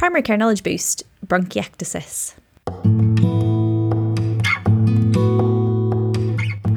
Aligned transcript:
Primary 0.00 0.22
Care 0.22 0.38
Knowledge 0.38 0.62
Boost 0.62 1.02
bronchiectasis. 1.26 2.32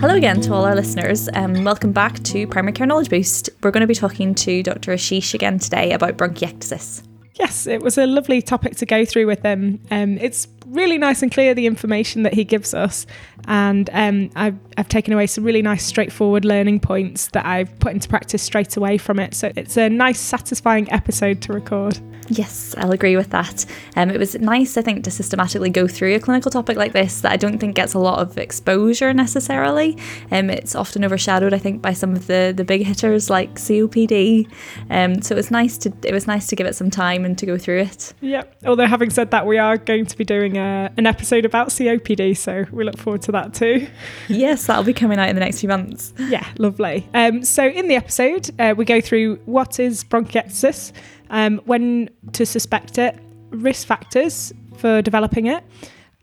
Hello 0.01 0.13
again 0.13 0.41
to 0.41 0.53
all 0.53 0.65
our 0.65 0.75
listeners, 0.75 1.29
and 1.29 1.55
um, 1.55 1.63
welcome 1.63 1.93
back 1.93 2.21
to 2.23 2.45
Primary 2.47 2.73
Care 2.73 2.85
Knowledge 2.85 3.09
Boost. 3.09 3.49
We're 3.61 3.71
going 3.71 3.79
to 3.79 3.87
be 3.87 3.95
talking 3.95 4.35
to 4.35 4.61
Dr. 4.61 4.91
Ashish 4.91 5.33
again 5.33 5.57
today 5.57 5.93
about 5.93 6.17
bronchiectasis. 6.17 7.07
Yes, 7.35 7.65
it 7.65 7.81
was 7.81 7.97
a 7.97 8.05
lovely 8.05 8.41
topic 8.41 8.75
to 8.75 8.85
go 8.85 9.05
through 9.05 9.27
with 9.27 9.41
him. 9.41 9.79
Um, 9.89 10.17
it's 10.17 10.45
really 10.67 10.97
nice 10.97 11.21
and 11.21 11.31
clear 11.31 11.53
the 11.53 11.65
information 11.65 12.23
that 12.23 12.33
he 12.33 12.43
gives 12.43 12.73
us, 12.73 13.05
and 13.47 13.89
um, 13.93 14.29
I've, 14.35 14.57
I've 14.77 14.89
taken 14.89 15.13
away 15.13 15.27
some 15.27 15.43
really 15.43 15.61
nice, 15.61 15.85
straightforward 15.85 16.45
learning 16.45 16.79
points 16.79 17.27
that 17.29 17.45
I've 17.45 17.77
put 17.79 17.93
into 17.93 18.07
practice 18.07 18.41
straight 18.41 18.77
away 18.77 18.97
from 18.97 19.19
it. 19.19 19.33
So 19.33 19.51
it's 19.55 19.77
a 19.77 19.89
nice, 19.89 20.19
satisfying 20.19 20.91
episode 20.91 21.41
to 21.43 21.53
record. 21.53 21.99
Yes, 22.29 22.73
I'll 22.77 22.91
agree 22.91 23.15
with 23.15 23.31
that. 23.31 23.65
Um, 23.95 24.09
it 24.09 24.17
was 24.17 24.35
nice, 24.35 24.77
I 24.77 24.81
think, 24.81 25.03
to 25.03 25.11
systematically 25.11 25.69
go 25.69 25.87
through 25.87 26.15
a 26.15 26.19
clinical 26.19 26.51
topic 26.51 26.77
like 26.77 26.93
this 26.93 27.21
that 27.21 27.31
I 27.31 27.37
don't 27.37 27.59
think 27.59 27.75
gets 27.75 27.93
a 27.93 27.99
lot 27.99 28.19
of 28.19 28.37
exposure 28.37 29.13
necessarily. 29.13 29.97
Um, 30.31 30.49
it's 30.49 30.75
often 30.75 31.03
overshadowed, 31.03 31.53
I 31.53 31.57
think, 31.57 31.81
by 31.81 31.93
some 31.93 32.13
of 32.13 32.27
the 32.27 32.53
the 32.55 32.63
big 32.63 32.85
hitters 32.85 33.29
like 33.29 33.55
COPD. 33.55 34.49
Um, 34.89 35.21
so 35.21 35.35
it 35.35 35.37
was 35.37 35.51
nice 35.51 35.77
to 35.79 35.93
it 36.03 36.13
was 36.13 36.27
nice 36.27 36.47
to 36.47 36.55
give 36.55 36.65
it 36.67 36.75
some 36.75 36.89
time 36.89 37.25
and 37.25 37.37
to 37.37 37.45
go 37.45 37.57
through 37.57 37.81
it. 37.81 38.13
Yeah. 38.21 38.43
Although 38.65 38.87
having 38.87 39.09
said 39.09 39.31
that, 39.31 39.45
we 39.45 39.57
are 39.57 39.77
going 39.77 40.05
to 40.05 40.17
be 40.17 40.23
doing 40.23 40.52
a, 40.57 40.91
an 40.97 41.05
episode 41.05 41.45
about 41.45 41.69
COPD, 41.69 42.35
so 42.37 42.65
we 42.71 42.83
look 42.83 42.97
forward 42.97 43.21
to 43.23 43.31
that 43.33 43.53
too. 43.53 43.87
yes, 44.27 44.65
that'll 44.67 44.83
be 44.83 44.93
coming 44.93 45.19
out 45.19 45.29
in 45.29 45.35
the 45.35 45.39
next 45.39 45.59
few 45.59 45.69
months. 45.69 46.13
Yeah, 46.17 46.45
lovely. 46.57 47.07
Um, 47.13 47.43
so 47.43 47.65
in 47.65 47.87
the 47.87 47.95
episode, 47.95 48.49
uh, 48.59 48.73
we 48.75 48.85
go 48.85 49.01
through 49.01 49.35
what 49.45 49.79
is 49.79 50.03
bronchiectasis 50.03 50.91
um, 51.29 51.61
when 51.65 52.09
to 52.33 52.45
suspect 52.45 52.97
it, 52.97 53.17
risk 53.49 53.87
factors 53.87 54.53
for 54.77 55.01
developing 55.01 55.47
it, 55.47 55.63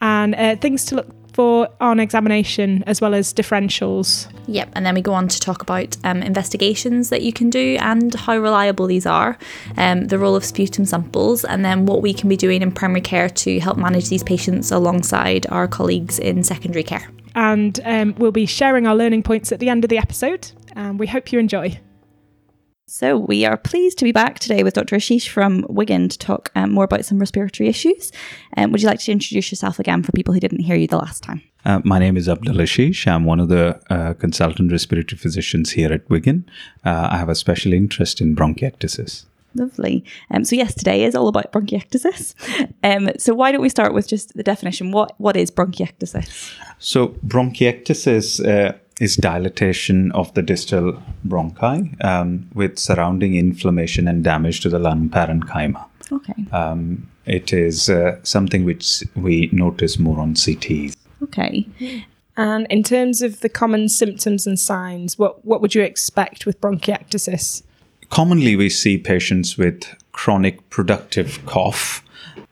and 0.01 0.35
uh, 0.35 0.57
things 0.57 0.85
to 0.87 0.97
look 0.97 1.20
for 1.41 1.71
on 1.81 1.99
examination 1.99 2.85
as 2.87 3.01
well 3.01 3.15
as 3.15 3.33
differentials. 3.33 4.31
Yep, 4.47 4.73
and 4.75 4.85
then 4.85 4.95
we 4.95 5.01
go 5.01 5.15
on 5.15 5.27
to 5.27 5.41
talk 5.41 5.63
about 5.63 5.97
um, 6.05 6.23
investigations 6.23 7.09
that 7.09 7.23
you 7.23 7.33
can 7.33 7.49
do 7.49 7.79
and 7.81 8.15
how 8.15 8.37
reliable 8.37 8.87
these 8.87 9.07
are, 9.07 9.39
um, 9.79 10.09
the 10.09 10.19
role 10.19 10.37
of 10.37 10.45
sputum 10.45 10.85
samples, 10.85 11.43
and 11.47 11.65
then 11.65 11.87
what 11.87 12.03
we 12.03 12.13
can 12.13 12.29
be 12.29 12.37
doing 12.37 12.61
in 12.61 12.71
primary 12.71 13.01
care 13.01 13.31
to 13.31 13.59
help 13.59 13.79
manage 13.79 14.11
these 14.11 14.23
patients 14.23 14.71
alongside 14.71 15.47
our 15.49 15.67
colleagues 15.67 16.19
in 16.19 16.45
secondary 16.45 16.83
care. 16.83 17.09
And 17.35 17.81
um, 17.87 18.15
we'll 18.19 18.33
be 18.33 18.45
sharing 18.45 18.87
our 18.87 18.95
learning 18.95 19.23
points 19.23 19.51
at 19.51 19.61
the 19.61 19.71
end 19.71 19.83
of 19.83 19.89
the 19.89 19.97
episode, 19.97 20.53
and 20.77 20.99
we 20.99 21.07
hope 21.07 21.33
you 21.33 21.39
enjoy. 21.39 21.81
So, 22.93 23.17
we 23.17 23.45
are 23.45 23.57
pleased 23.57 23.99
to 23.99 24.05
be 24.05 24.11
back 24.11 24.41
today 24.41 24.65
with 24.65 24.75
Dr. 24.75 24.97
Ashish 24.97 25.29
from 25.29 25.65
Wigan 25.69 26.09
to 26.09 26.19
talk 26.19 26.51
um, 26.57 26.73
more 26.73 26.83
about 26.83 27.05
some 27.05 27.21
respiratory 27.21 27.69
issues. 27.69 28.11
Um, 28.57 28.73
would 28.73 28.83
you 28.83 28.89
like 28.89 28.99
to 28.99 29.13
introduce 29.13 29.53
yourself 29.53 29.79
again 29.79 30.03
for 30.03 30.11
people 30.11 30.35
who 30.35 30.41
didn't 30.41 30.59
hear 30.59 30.75
you 30.75 30.89
the 30.89 30.97
last 30.97 31.23
time? 31.23 31.41
Uh, 31.65 31.81
my 31.85 32.01
name 32.01 32.17
is 32.17 32.29
Abdul 32.29 32.57
Ashish. 32.57 33.07
I'm 33.07 33.27
one 33.27 33.39
of 33.39 33.49
the 33.49 33.81
uh, 33.91 34.15
consultant 34.15 34.73
respiratory 34.73 35.17
physicians 35.17 35.71
here 35.71 35.93
at 35.93 36.11
Wigan. 36.11 36.51
Uh, 36.85 37.11
I 37.13 37.19
have 37.19 37.29
a 37.29 37.37
special 37.37 37.73
interest 37.73 38.21
in 38.21 38.35
bronchiectasis. 38.35 39.27
Lovely. 39.55 40.05
Um, 40.33 40.45
so 40.45 40.57
yes, 40.57 40.75
today 40.75 41.05
is 41.05 41.15
all 41.15 41.29
about 41.29 41.53
bronchiectasis. 41.53 42.35
Um, 42.83 43.11
so 43.19 43.35
why 43.35 43.53
don't 43.53 43.61
we 43.61 43.69
start 43.69 43.95
with 43.95 44.09
just 44.09 44.35
the 44.35 44.43
definition? 44.43 44.91
What 44.91 45.15
what 45.19 45.37
is 45.37 45.51
bronchiectasis? 45.51 46.57
So 46.79 47.09
bronchiectasis 47.25 48.45
uh, 48.45 48.73
is 49.01 49.17
dilatation 49.17 50.13
of 50.13 50.33
the 50.35 50.43
distal 50.43 51.03
bronchi 51.27 52.05
um, 52.05 52.49
with 52.55 52.79
surrounding 52.79 53.35
inflammation 53.35 54.07
and 54.07 54.23
damage 54.23 54.61
to 54.61 54.69
the 54.69 54.79
lung 54.79 55.09
parenchyma. 55.09 55.85
Okay. 56.13 56.35
Um, 56.53 57.09
it 57.27 57.53
is 57.53 57.89
uh, 57.89 58.19
something 58.23 58.65
which 58.65 59.03
we 59.17 59.49
notice 59.53 59.99
more 59.99 60.21
on 60.21 60.35
CTs. 60.35 60.97
Okay. 61.23 61.67
And 62.37 62.67
in 62.71 62.83
terms 62.83 63.23
of 63.23 63.41
the 63.41 63.49
common 63.49 63.89
symptoms 63.89 64.47
and 64.47 64.59
signs, 64.59 65.19
what, 65.19 65.45
what 65.45 65.61
would 65.61 65.75
you 65.75 65.83
expect 65.83 66.47
with 66.47 66.61
bronchiectasis? 66.61 67.63
Commonly, 68.11 68.57
we 68.57 68.69
see 68.69 68.99
patients 68.99 69.57
with 69.57 69.85
chronic 70.13 70.69
productive 70.69 71.45
cough 71.47 72.05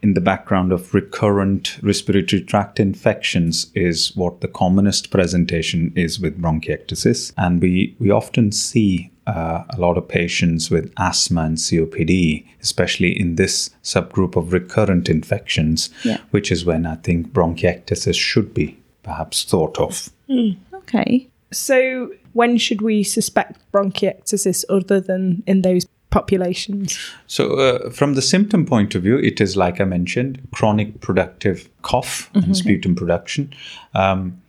in 0.02 0.14
the 0.14 0.20
background 0.20 0.72
of 0.72 0.94
recurrent 0.94 1.76
respiratory 1.82 2.42
tract 2.42 2.78
infections 2.78 3.70
is 3.74 4.14
what 4.16 4.40
the 4.40 4.48
commonest 4.48 5.10
presentation 5.10 5.92
is 5.96 6.20
with 6.20 6.40
bronchiectasis. 6.40 7.32
And 7.36 7.60
we, 7.60 7.96
we 7.98 8.10
often 8.10 8.52
see 8.52 9.10
uh, 9.26 9.64
a 9.70 9.80
lot 9.80 9.98
of 9.98 10.06
patients 10.06 10.70
with 10.70 10.92
asthma 10.98 11.42
and 11.42 11.56
COPD, 11.56 12.46
especially 12.62 13.18
in 13.18 13.34
this 13.34 13.70
subgroup 13.82 14.36
of 14.36 14.52
recurrent 14.52 15.08
infections, 15.08 15.90
yeah. 16.04 16.18
which 16.30 16.52
is 16.52 16.64
when 16.64 16.86
I 16.86 16.94
think 16.94 17.32
bronchiectasis 17.32 18.14
should 18.14 18.54
be 18.54 18.78
perhaps 19.02 19.42
thought 19.42 19.78
of. 19.78 20.10
Mm. 20.30 20.56
Okay. 20.72 21.28
So, 21.50 22.12
when 22.38 22.56
should 22.56 22.80
we 22.80 23.02
suspect 23.02 23.58
bronchiectasis 23.72 24.64
other 24.70 25.00
than 25.00 25.42
in 25.48 25.62
those 25.62 25.84
populations? 26.10 26.96
So, 27.26 27.58
uh, 27.58 27.90
from 27.90 28.14
the 28.14 28.22
symptom 28.22 28.64
point 28.64 28.94
of 28.94 29.02
view, 29.02 29.18
it 29.18 29.40
is 29.40 29.56
like 29.56 29.80
I 29.80 29.84
mentioned 29.84 30.46
chronic 30.52 31.00
productive 31.00 31.68
cough 31.82 32.30
mm-hmm. 32.32 32.44
and 32.44 32.56
sputum 32.56 32.94
production. 32.94 33.52
Um, 33.92 34.40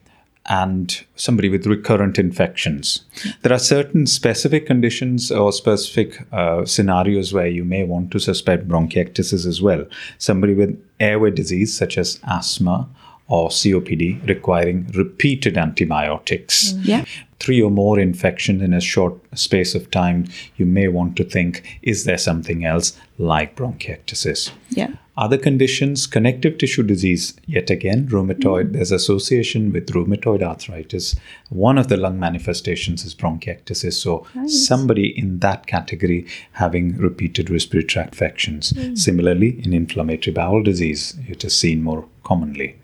and 0.46 1.04
somebody 1.16 1.50
with 1.50 1.68
recurrent 1.68 2.18
infections. 2.18 3.06
There 3.42 3.54
are 3.54 3.60
certain 3.60 4.08
specific 4.08 4.66
conditions 4.66 5.32
or 5.32 5.52
specific 5.52 6.26
uh, 6.32 6.66
scenarios 6.66 7.34
where 7.34 7.48
you 7.48 7.64
may 7.64 7.84
want 7.84 8.10
to 8.12 8.20
suspect 8.20 8.68
bronchiectasis 8.68 9.46
as 9.46 9.62
well. 9.62 9.86
Somebody 10.18 10.56
with 10.56 10.84
airway 11.00 11.30
disease, 11.32 11.78
such 11.78 12.00
as 12.00 12.20
asthma 12.24 12.88
or 13.30 13.50
COPD 13.50 14.28
requiring 14.28 14.88
repeated 14.94 15.58
antibiotics. 15.58 16.74
Mm. 16.74 16.86
Yeah. 16.86 17.06
Three 17.40 17.62
or 17.62 17.72
more 17.72 17.98
infections 18.00 18.62
in 18.62 18.74
a 18.74 18.82
short 18.82 19.16
space 19.34 19.74
of 19.74 19.90
time, 19.92 20.26
you 20.58 20.66
may 20.66 20.90
want 20.90 21.16
to 21.16 21.24
think, 21.24 21.80
is 21.82 22.04
there 22.04 22.18
something 22.18 22.66
else 22.66 23.00
like 23.18 23.56
bronchiectasis? 23.56 24.52
Yeah. 24.70 24.90
Other 25.16 25.38
conditions, 25.38 26.08
connective 26.08 26.58
tissue 26.58 26.84
disease, 26.84 27.34
yet 27.46 27.70
again, 27.70 28.08
rheumatoid, 28.08 28.70
mm. 28.70 28.74
there's 28.74 28.92
association 28.92 29.72
with 29.72 29.88
rheumatoid 29.88 30.42
arthritis. 30.42 31.16
One 31.50 31.78
of 31.78 31.88
the 31.88 31.98
lung 31.98 32.20
manifestations 32.20 33.06
is 33.06 33.16
bronchiectasis. 33.16 33.94
So, 33.94 34.26
nice. 34.34 34.66
somebody 34.66 35.18
in 35.18 35.40
that 35.40 35.68
category 35.68 36.26
having 36.54 36.98
repeated 36.98 37.50
respiratory 37.50 37.88
tract 37.88 38.14
infections. 38.14 38.74
Mm. 38.74 38.98
Similarly, 38.98 39.62
in 39.64 39.74
inflammatory 39.74 40.34
bowel 40.34 40.64
disease, 40.64 41.18
it 41.28 41.44
is 41.44 41.56
seen 41.56 41.84
more 41.84 42.06
commonly. 42.24 42.76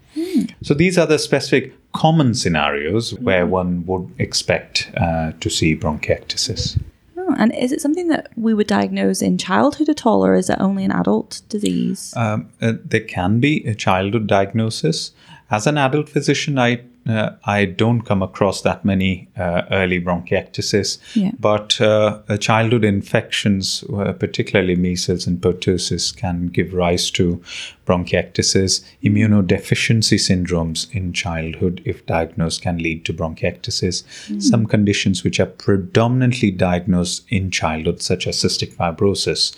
So 0.62 0.74
these 0.74 0.98
are 0.98 1.06
the 1.06 1.20
specific 1.20 1.74
common 1.94 2.34
scenarios 2.34 3.14
where 3.20 3.46
one 3.46 3.86
would 3.86 4.12
expect 4.20 4.92
uh, 4.98 5.32
to 5.40 5.50
see 5.50 5.76
bronchiectasis. 5.76 6.80
Oh, 7.18 7.36
and 7.38 7.56
is 7.56 7.72
it 7.72 7.82
something 7.82 8.10
that 8.10 8.30
we 8.36 8.54
would 8.54 8.68
diagnose 8.68 9.22
in 9.22 9.38
childhood 9.38 9.90
at 9.90 10.06
all, 10.06 10.26
or 10.26 10.36
is 10.36 10.50
it 10.50 10.58
only 10.60 10.84
an 10.84 10.92
adult 10.92 11.42
disease? 11.50 12.14
Um, 12.16 12.50
uh, 12.62 12.74
there 12.84 13.02
can 13.02 13.40
be 13.40 13.66
a 13.66 13.74
childhood 13.74 14.28
diagnosis. 14.28 15.12
As 15.50 15.68
an 15.68 15.78
adult 15.78 16.10
physician, 16.10 16.60
I 16.60 16.82
uh, 17.08 17.32
I 17.46 17.66
don't 17.66 18.02
come 18.02 18.24
across 18.24 18.62
that 18.62 18.84
many 18.84 19.28
uh, 19.38 19.64
early 19.72 20.02
bronchiectasis, 20.02 20.98
yeah. 21.14 21.32
but 21.40 21.80
uh, 21.80 22.22
childhood 22.40 22.84
infections, 22.84 23.84
uh, 23.94 24.14
particularly 24.14 24.76
measles 24.76 25.28
and 25.28 25.40
pertussis, 25.40 26.16
can 26.16 26.48
give 26.48 26.74
rise 26.74 27.12
to 27.12 27.42
bronchiectasis. 27.86 28.84
Immunodeficiency 29.04 30.18
syndromes 30.18 30.92
in 30.96 31.14
childhood, 31.14 31.82
if 31.86 32.06
diagnosed, 32.08 32.64
can 32.64 32.80
lead 32.80 33.06
to 33.06 33.14
bronchiectasis. 33.14 34.04
Mm. 34.28 34.42
Some 34.42 34.66
conditions 34.66 35.24
which 35.24 35.40
are 35.40 35.46
predominantly 35.46 36.50
diagnosed 36.50 37.26
in 37.30 37.52
childhood, 37.52 38.02
such 38.02 38.26
as 38.26 38.38
cystic 38.38 38.76
fibrosis, 38.76 39.56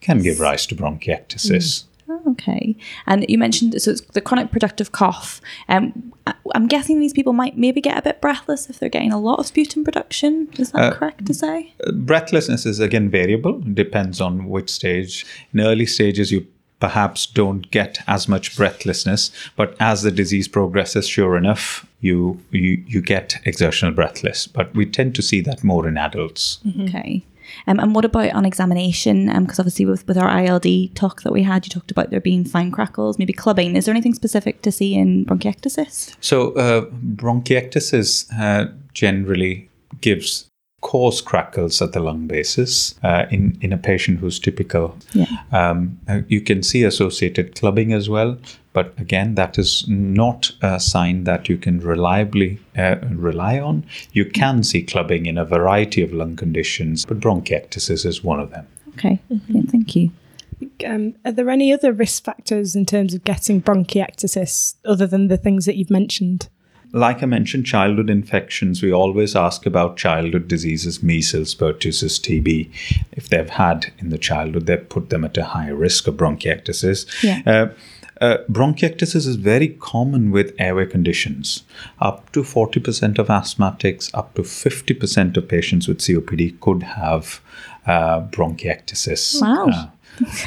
can 0.00 0.20
give 0.22 0.40
rise 0.40 0.66
to 0.66 0.74
bronchiectasis. 0.74 1.84
Mm. 1.84 1.84
Oh, 2.10 2.32
okay. 2.32 2.76
And 3.06 3.24
you 3.28 3.38
mentioned 3.38 3.80
so 3.80 3.92
it's 3.92 4.00
the 4.00 4.20
chronic 4.20 4.50
productive 4.50 4.90
cough. 4.90 5.40
Um, 5.68 6.12
I'm 6.54 6.66
guessing 6.66 6.98
these 6.98 7.12
people 7.12 7.32
might 7.32 7.56
maybe 7.56 7.80
get 7.80 7.96
a 7.96 8.02
bit 8.02 8.20
breathless 8.20 8.68
if 8.68 8.80
they're 8.80 8.88
getting 8.88 9.12
a 9.12 9.20
lot 9.20 9.38
of 9.38 9.46
sputum 9.46 9.84
production. 9.84 10.48
Is 10.58 10.72
that 10.72 10.92
uh, 10.92 10.96
correct 10.96 11.24
to 11.26 11.34
say? 11.34 11.72
Uh, 11.86 11.92
breathlessness 11.92 12.66
is 12.66 12.80
again 12.80 13.10
variable. 13.10 13.60
Depends 13.60 14.20
on 14.20 14.48
which 14.48 14.70
stage. 14.70 15.24
In 15.54 15.60
early 15.60 15.86
stages, 15.86 16.32
you 16.32 16.48
perhaps 16.80 17.26
don't 17.26 17.70
get 17.70 17.98
as 18.08 18.26
much 18.26 18.56
breathlessness, 18.56 19.30
but 19.54 19.76
as 19.78 20.02
the 20.02 20.10
disease 20.10 20.48
progresses, 20.48 21.06
sure 21.06 21.36
enough, 21.36 21.86
you 22.00 22.40
you 22.50 22.82
you 22.88 23.00
get 23.00 23.36
exertional 23.44 23.94
breathless. 23.94 24.48
But 24.48 24.74
we 24.74 24.84
tend 24.84 25.14
to 25.14 25.22
see 25.22 25.40
that 25.42 25.62
more 25.62 25.86
in 25.86 25.96
adults. 25.96 26.58
Mm-hmm. 26.66 26.82
Okay. 26.82 27.24
Um, 27.66 27.78
and 27.78 27.94
what 27.94 28.04
about 28.04 28.32
on 28.32 28.44
examination? 28.44 29.26
Because 29.26 29.58
um, 29.58 29.62
obviously, 29.62 29.86
with, 29.86 30.06
with 30.06 30.18
our 30.18 30.28
ILD 30.40 30.94
talk 30.94 31.22
that 31.22 31.32
we 31.32 31.42
had, 31.42 31.66
you 31.66 31.70
talked 31.70 31.90
about 31.90 32.10
there 32.10 32.20
being 32.20 32.44
fine 32.44 32.70
crackles, 32.70 33.18
maybe 33.18 33.32
clubbing. 33.32 33.76
Is 33.76 33.84
there 33.84 33.94
anything 33.94 34.14
specific 34.14 34.62
to 34.62 34.72
see 34.72 34.94
in 34.94 35.24
bronchiectasis? 35.26 36.16
So, 36.20 36.52
uh, 36.52 36.86
bronchiectasis 37.16 38.26
uh, 38.38 38.72
generally 38.92 39.68
gives 40.00 40.49
coarse 40.80 41.20
crackles 41.20 41.82
at 41.82 41.92
the 41.92 42.00
lung 42.00 42.26
bases 42.26 42.94
uh, 43.02 43.26
in, 43.30 43.58
in 43.60 43.72
a 43.72 43.78
patient 43.78 44.18
who's 44.18 44.38
typical. 44.38 44.96
Yeah. 45.12 45.26
Um, 45.52 46.00
you 46.28 46.40
can 46.40 46.62
see 46.62 46.84
associated 46.84 47.54
clubbing 47.54 47.92
as 47.92 48.08
well, 48.08 48.38
but 48.72 48.94
again, 48.98 49.34
that 49.34 49.58
is 49.58 49.86
not 49.88 50.52
a 50.62 50.80
sign 50.80 51.24
that 51.24 51.48
you 51.48 51.58
can 51.58 51.80
reliably 51.80 52.60
uh, 52.76 52.96
rely 53.10 53.58
on. 53.58 53.84
You 54.12 54.24
can 54.24 54.62
see 54.62 54.82
clubbing 54.82 55.26
in 55.26 55.36
a 55.36 55.44
variety 55.44 56.02
of 56.02 56.12
lung 56.12 56.36
conditions, 56.36 57.04
but 57.04 57.20
bronchiectasis 57.20 58.06
is 58.06 58.24
one 58.24 58.40
of 58.40 58.50
them. 58.50 58.66
Okay, 58.94 59.20
yeah, 59.28 59.62
thank 59.68 59.96
you. 59.96 60.10
Um, 60.86 61.14
are 61.24 61.32
there 61.32 61.50
any 61.50 61.72
other 61.72 61.92
risk 61.92 62.24
factors 62.24 62.76
in 62.76 62.84
terms 62.86 63.14
of 63.14 63.24
getting 63.24 63.62
bronchiectasis 63.62 64.74
other 64.84 65.06
than 65.06 65.28
the 65.28 65.38
things 65.38 65.66
that 65.66 65.76
you've 65.76 65.90
mentioned? 65.90 66.48
Like 66.92 67.22
I 67.22 67.26
mentioned, 67.26 67.66
childhood 67.66 68.10
infections, 68.10 68.82
we 68.82 68.92
always 68.92 69.36
ask 69.36 69.64
about 69.64 69.96
childhood 69.96 70.48
diseases, 70.48 71.02
measles, 71.02 71.54
pertussis, 71.54 72.18
TB. 72.18 72.68
If 73.12 73.28
they've 73.28 73.48
had 73.48 73.92
in 73.98 74.10
the 74.10 74.18
childhood, 74.18 74.66
they 74.66 74.76
put 74.76 75.10
them 75.10 75.24
at 75.24 75.36
a 75.36 75.44
higher 75.44 75.76
risk 75.76 76.06
of 76.08 76.16
bronchiectasis. 76.16 77.22
Yeah. 77.22 77.42
Uh, 77.46 77.74
uh, 78.20 78.36
bronchiectasis 78.50 79.26
is 79.26 79.36
very 79.36 79.68
common 79.68 80.30
with 80.30 80.54
airway 80.58 80.84
conditions. 80.84 81.62
Up 82.00 82.30
to 82.32 82.42
40% 82.42 83.18
of 83.18 83.28
asthmatics, 83.28 84.10
up 84.12 84.34
to 84.34 84.42
50% 84.42 85.36
of 85.36 85.48
patients 85.48 85.88
with 85.88 85.98
COPD 85.98 86.60
could 86.60 86.82
have 86.82 87.40
uh, 87.86 88.20
bronchiectasis. 88.20 89.40
Wow. 89.40 89.68
Uh, 89.68 89.90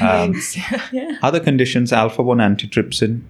um, 0.00 1.16
Other 1.22 1.40
conditions, 1.40 1.92
alpha 1.92 2.22
1 2.22 2.38
antitrypsin, 2.38 3.22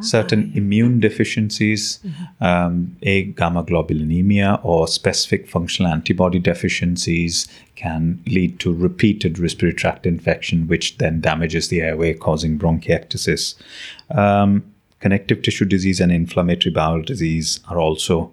certain 0.00 0.52
immune 0.54 1.00
deficiencies, 1.00 2.00
um, 2.40 2.96
agammaglobulinemia, 3.02 4.60
or 4.64 4.88
specific 4.88 5.48
functional 5.48 5.90
antibody 5.90 6.38
deficiencies 6.38 7.48
can 7.74 8.22
lead 8.26 8.60
to 8.60 8.72
repeated 8.72 9.38
respiratory 9.38 9.74
tract 9.74 10.06
infection, 10.06 10.68
which 10.68 10.98
then 10.98 11.20
damages 11.20 11.68
the 11.68 11.80
airway, 11.80 12.14
causing 12.14 12.58
bronchiectasis. 12.58 13.54
Um, 14.10 14.64
connective 15.00 15.42
tissue 15.42 15.64
disease 15.64 16.00
and 16.00 16.12
inflammatory 16.12 16.72
bowel 16.72 17.02
disease 17.02 17.60
are 17.68 17.80
also 17.80 18.32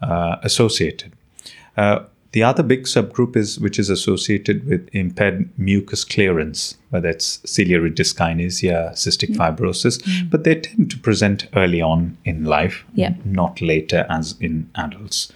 uh, 0.00 0.36
associated. 0.42 1.12
Uh, 1.76 2.00
the 2.36 2.42
other 2.42 2.62
big 2.62 2.82
subgroup 2.84 3.34
is 3.34 3.58
which 3.58 3.78
is 3.78 3.88
associated 3.88 4.66
with 4.66 4.90
impaired 4.92 5.48
mucus 5.56 6.04
clearance, 6.04 6.76
whether 6.90 7.08
it's 7.08 7.40
ciliary 7.50 7.90
dyskinesia, 7.90 8.92
cystic 8.92 9.34
fibrosis, 9.34 9.96
but 10.30 10.44
they 10.44 10.56
tend 10.56 10.90
to 10.90 10.98
present 10.98 11.46
early 11.56 11.80
on 11.80 12.18
in 12.26 12.44
life, 12.44 12.84
Yeah. 12.92 13.14
not 13.24 13.62
later 13.62 14.04
as 14.10 14.34
in 14.38 14.68
adults. 14.74 15.32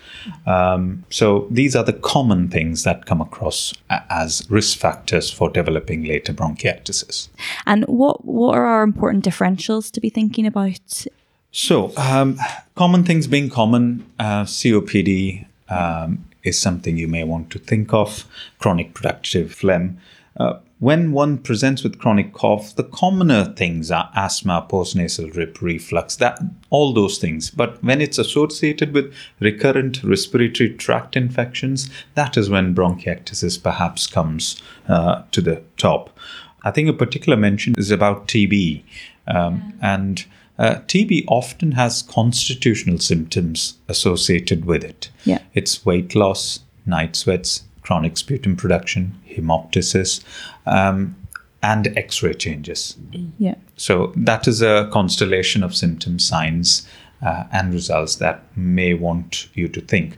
Um, 0.46 1.04
so 1.08 1.48
these 1.50 1.74
are 1.74 1.84
the 1.84 1.94
common 1.94 2.48
things 2.50 2.82
that 2.82 3.06
come 3.06 3.22
across 3.22 3.72
as 4.10 4.46
risk 4.50 4.78
factors 4.78 5.30
for 5.30 5.48
developing 5.48 6.04
later 6.04 6.34
bronchiectasis. 6.34 7.28
And 7.64 7.86
what 7.86 8.26
what 8.26 8.58
are 8.58 8.66
our 8.66 8.82
important 8.82 9.24
differentials 9.24 9.90
to 9.92 10.00
be 10.02 10.10
thinking 10.10 10.44
about? 10.46 11.06
So, 11.50 11.92
um, 11.96 12.38
common 12.74 13.04
things 13.04 13.26
being 13.26 13.48
common, 13.48 14.04
uh, 14.18 14.44
COPD 14.44 15.46
um, 15.70 16.24
is 16.42 16.58
something 16.58 16.96
you 16.96 17.08
may 17.08 17.24
want 17.24 17.50
to 17.50 17.58
think 17.58 17.92
of, 17.92 18.24
chronic 18.58 18.94
productive 18.94 19.52
phlegm. 19.52 19.98
Uh, 20.36 20.58
when 20.78 21.12
one 21.12 21.36
presents 21.36 21.82
with 21.82 21.98
chronic 21.98 22.32
cough, 22.32 22.74
the 22.74 22.84
commoner 22.84 23.44
things 23.44 23.90
are 23.90 24.10
asthma, 24.16 24.66
postnasal 24.70 25.30
drip, 25.30 25.60
reflux, 25.60 26.16
that 26.16 26.38
all 26.70 26.94
those 26.94 27.18
things. 27.18 27.50
But 27.50 27.84
when 27.84 28.00
it's 28.00 28.16
associated 28.16 28.94
with 28.94 29.12
recurrent 29.40 30.02
respiratory 30.02 30.70
tract 30.70 31.16
infections, 31.16 31.90
that 32.14 32.38
is 32.38 32.48
when 32.48 32.74
bronchiectasis 32.74 33.62
perhaps 33.62 34.06
comes 34.06 34.62
uh, 34.88 35.22
to 35.32 35.42
the 35.42 35.62
top. 35.76 36.18
I 36.62 36.70
think 36.70 36.88
a 36.88 36.94
particular 36.94 37.36
mention 37.36 37.74
is 37.76 37.90
about 37.90 38.26
TB, 38.26 38.82
um, 39.26 39.74
and 39.82 40.24
uh, 40.60 40.74
TB 40.86 41.24
often 41.26 41.72
has 41.72 42.02
constitutional 42.02 42.98
symptoms 42.98 43.78
associated 43.88 44.66
with 44.66 44.84
it. 44.84 45.10
Yeah. 45.24 45.38
It's 45.54 45.86
weight 45.86 46.14
loss, 46.14 46.60
night 46.84 47.16
sweats, 47.16 47.64
chronic 47.80 48.18
sputum 48.18 48.56
production, 48.56 49.18
hemoptysis, 49.26 50.22
um, 50.66 51.16
and 51.62 51.96
X 51.96 52.22
ray 52.22 52.34
changes. 52.34 52.96
Yeah. 53.38 53.54
So 53.76 54.12
that 54.16 54.46
is 54.46 54.60
a 54.60 54.88
constellation 54.92 55.62
of 55.62 55.74
symptoms, 55.74 56.26
signs, 56.26 56.86
uh, 57.22 57.44
and 57.52 57.72
results 57.72 58.16
that 58.16 58.44
may 58.56 58.94
want 58.94 59.48
you 59.54 59.68
to 59.68 59.80
think. 59.80 60.16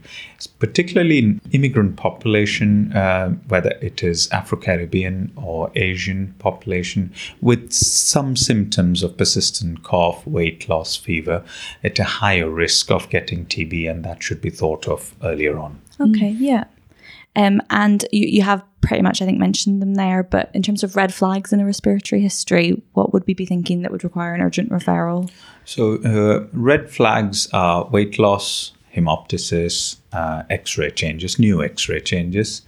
Particularly 0.59 1.19
in 1.19 1.41
immigrant 1.53 1.97
population, 1.97 2.93
uh, 2.93 3.31
whether 3.49 3.71
it 3.81 4.03
is 4.03 4.31
Afro-Caribbean 4.31 5.33
or 5.37 5.71
Asian 5.75 6.35
population, 6.39 7.13
with 7.41 7.73
some 7.73 8.37
symptoms 8.37 9.03
of 9.03 9.17
persistent 9.17 9.83
cough, 9.83 10.27
weight 10.27 10.69
loss, 10.69 10.97
fever, 10.97 11.45
at 11.83 11.99
a 11.99 12.05
higher 12.05 12.51
risk 12.51 12.91
of 12.91 13.09
getting 13.11 13.47
TB, 13.47 13.91
and 13.91 14.05
that 14.05 14.23
should 14.23 14.41
be 14.41 14.51
thought 14.51 14.89
of 14.89 15.15
earlier 15.23 15.59
on. 15.59 15.81
Okay. 16.01 16.31
Yeah. 16.31 16.65
Um, 17.35 17.63
and 17.71 18.05
you, 18.13 18.27
you 18.27 18.43
have 18.43 18.63
pretty 18.82 19.02
much, 19.02 19.23
I 19.23 19.25
think, 19.25 19.38
mentioned 19.38 19.81
them 19.81 19.94
there. 19.94 20.23
But 20.23 20.50
in 20.52 20.62
terms 20.62 20.82
of 20.82 20.94
red 20.94 21.14
flags 21.14 21.52
in 21.52 21.61
a 21.61 21.64
respiratory 21.64 22.20
history, 22.20 22.82
what 22.93 23.12
would 23.12 23.25
we 23.26 23.34
be 23.34 23.46
thinking 23.46 23.82
that 23.82 23.90
would 23.90 24.05
require 24.05 24.34
an 24.34 24.43
urgent 24.43 24.70
referral? 24.70 25.31
So, 25.64 26.02
uh, 26.02 26.46
red 26.52 26.90
flags 26.90 27.49
are 27.52 27.87
weight 27.87 28.19
loss, 28.19 28.73
hemoptysis, 28.94 29.96
uh, 30.12 30.43
x 30.50 30.76
ray 30.76 30.90
changes, 30.90 31.38
new 31.38 31.62
x 31.62 31.88
ray 31.88 32.00
changes. 32.00 32.62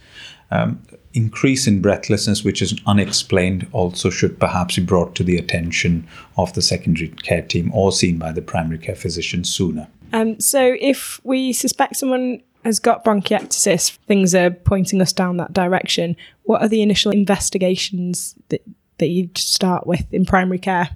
Um, 0.51 0.81
increase 1.13 1.65
in 1.65 1.81
breathlessness, 1.81 2.43
which 2.43 2.61
is 2.61 2.79
unexplained, 2.85 3.67
also 3.71 4.09
should 4.09 4.39
perhaps 4.39 4.75
be 4.75 4.83
brought 4.83 5.15
to 5.15 5.23
the 5.23 5.37
attention 5.37 6.07
of 6.37 6.53
the 6.53 6.61
secondary 6.61 7.09
care 7.09 7.41
team 7.41 7.71
or 7.73 7.91
seen 7.91 8.17
by 8.17 8.31
the 8.31 8.41
primary 8.41 8.77
care 8.77 8.95
physician 8.95 9.43
sooner. 9.43 9.87
Um, 10.13 10.39
so 10.39 10.75
if 10.79 11.19
we 11.23 11.51
suspect 11.51 11.97
someone 11.97 12.41
has 12.65 12.79
got 12.79 13.05
bronchiectasis, 13.05 13.97
things 14.07 14.33
are 14.33 14.49
pointing 14.49 15.01
us 15.01 15.13
down 15.13 15.37
that 15.37 15.53
direction. 15.53 16.15
What 16.43 16.61
are 16.61 16.67
the 16.67 16.81
initial 16.81 17.11
investigations 17.11 18.35
that, 18.49 18.61
that 18.97 19.07
you'd 19.07 19.37
start 19.37 19.85
with 19.85 20.11
in 20.11 20.25
primary 20.25 20.59
care? 20.59 20.89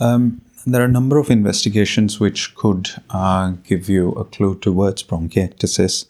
Um, 0.00 0.40
there 0.66 0.80
are 0.80 0.86
a 0.86 0.88
number 0.88 1.18
of 1.18 1.30
investigations 1.30 2.18
which 2.18 2.54
could 2.54 2.90
uh, 3.10 3.52
give 3.64 3.88
you 3.88 4.12
a 4.12 4.24
clue 4.24 4.58
towards 4.58 5.02
bronchiectasis. 5.02 6.06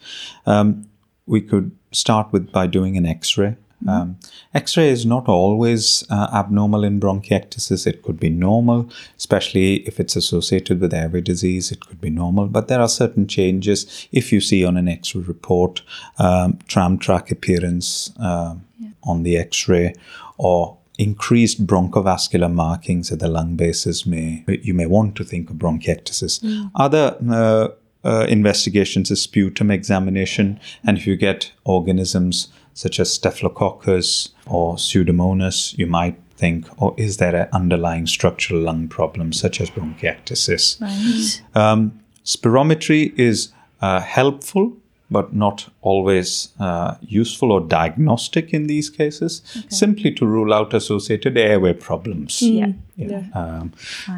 Um, 0.46 0.88
we 1.26 1.40
could 1.40 1.72
start 1.90 2.32
with 2.32 2.52
by 2.52 2.66
doing 2.66 2.96
an 2.96 3.04
X-ray. 3.04 3.56
Um, 3.88 4.18
X-ray 4.54 4.88
is 4.88 5.04
not 5.04 5.28
always 5.28 6.04
uh, 6.10 6.28
abnormal 6.32 6.84
in 6.84 7.00
bronchiectasis. 7.00 7.86
It 7.86 8.02
could 8.02 8.18
be 8.18 8.30
normal, 8.30 8.88
especially 9.16 9.76
if 9.86 10.00
it's 10.00 10.16
associated 10.16 10.80
with 10.80 10.94
airway 10.94 11.20
disease. 11.20 11.72
It 11.72 11.80
could 11.86 12.00
be 12.00 12.10
normal, 12.10 12.46
but 12.46 12.68
there 12.68 12.80
are 12.80 12.88
certain 12.88 13.26
changes. 13.26 14.08
If 14.12 14.32
you 14.32 14.40
see 14.40 14.64
on 14.64 14.76
an 14.76 14.88
X-ray 14.88 15.22
report 15.22 15.82
um, 16.18 16.58
tram 16.66 16.98
track 16.98 17.30
appearance 17.30 18.12
uh, 18.18 18.56
on 19.02 19.22
the 19.22 19.36
X-ray, 19.36 19.94
or 20.38 20.78
increased 20.98 21.66
bronchovascular 21.66 22.52
markings 22.52 23.10
at 23.10 23.18
the 23.18 23.28
lung 23.28 23.56
bases 23.56 24.06
may 24.06 24.44
you 24.62 24.72
may 24.72 24.86
want 24.86 25.16
to 25.16 25.24
think 25.24 25.50
of 25.50 25.56
bronchiectasis. 25.56 26.70
Other 26.74 27.16
uh, 27.28 27.68
uh, 28.04 28.26
investigations 28.28 29.10
is 29.10 29.22
sputum 29.22 29.70
examination, 29.70 30.60
and 30.86 30.96
if 30.98 31.06
you 31.06 31.16
get 31.16 31.52
organisms 31.64 32.48
such 32.74 33.00
as 33.00 33.12
Staphylococcus 33.12 34.30
or 34.46 34.74
Pseudomonas, 34.74 35.78
you 35.78 35.86
might 35.86 36.18
think, 36.36 36.66
oh, 36.82 36.94
is 36.98 37.16
there 37.18 37.34
an 37.34 37.48
underlying 37.52 38.06
structural 38.06 38.60
lung 38.60 38.88
problem 38.88 39.32
such 39.32 39.60
as 39.60 39.70
bronchiectasis? 39.70 40.80
Right. 40.80 41.42
Um, 41.54 42.00
spirometry 42.24 43.16
is 43.18 43.52
uh, 43.80 44.00
helpful, 44.00 44.76
but 45.10 45.32
not 45.32 45.68
always 45.82 46.48
uh, 46.58 46.96
useful 47.00 47.52
or 47.52 47.60
diagnostic 47.60 48.52
in 48.52 48.66
these 48.66 48.90
cases, 48.90 49.42
simply 49.68 50.10
to 50.12 50.26
rule 50.26 50.52
out 50.52 50.74
associated 50.74 51.36
airway 51.36 51.72
problems. 51.72 52.42
Yeah. 52.42 52.72
Yeah. 52.96 53.26
Um, 53.34 53.72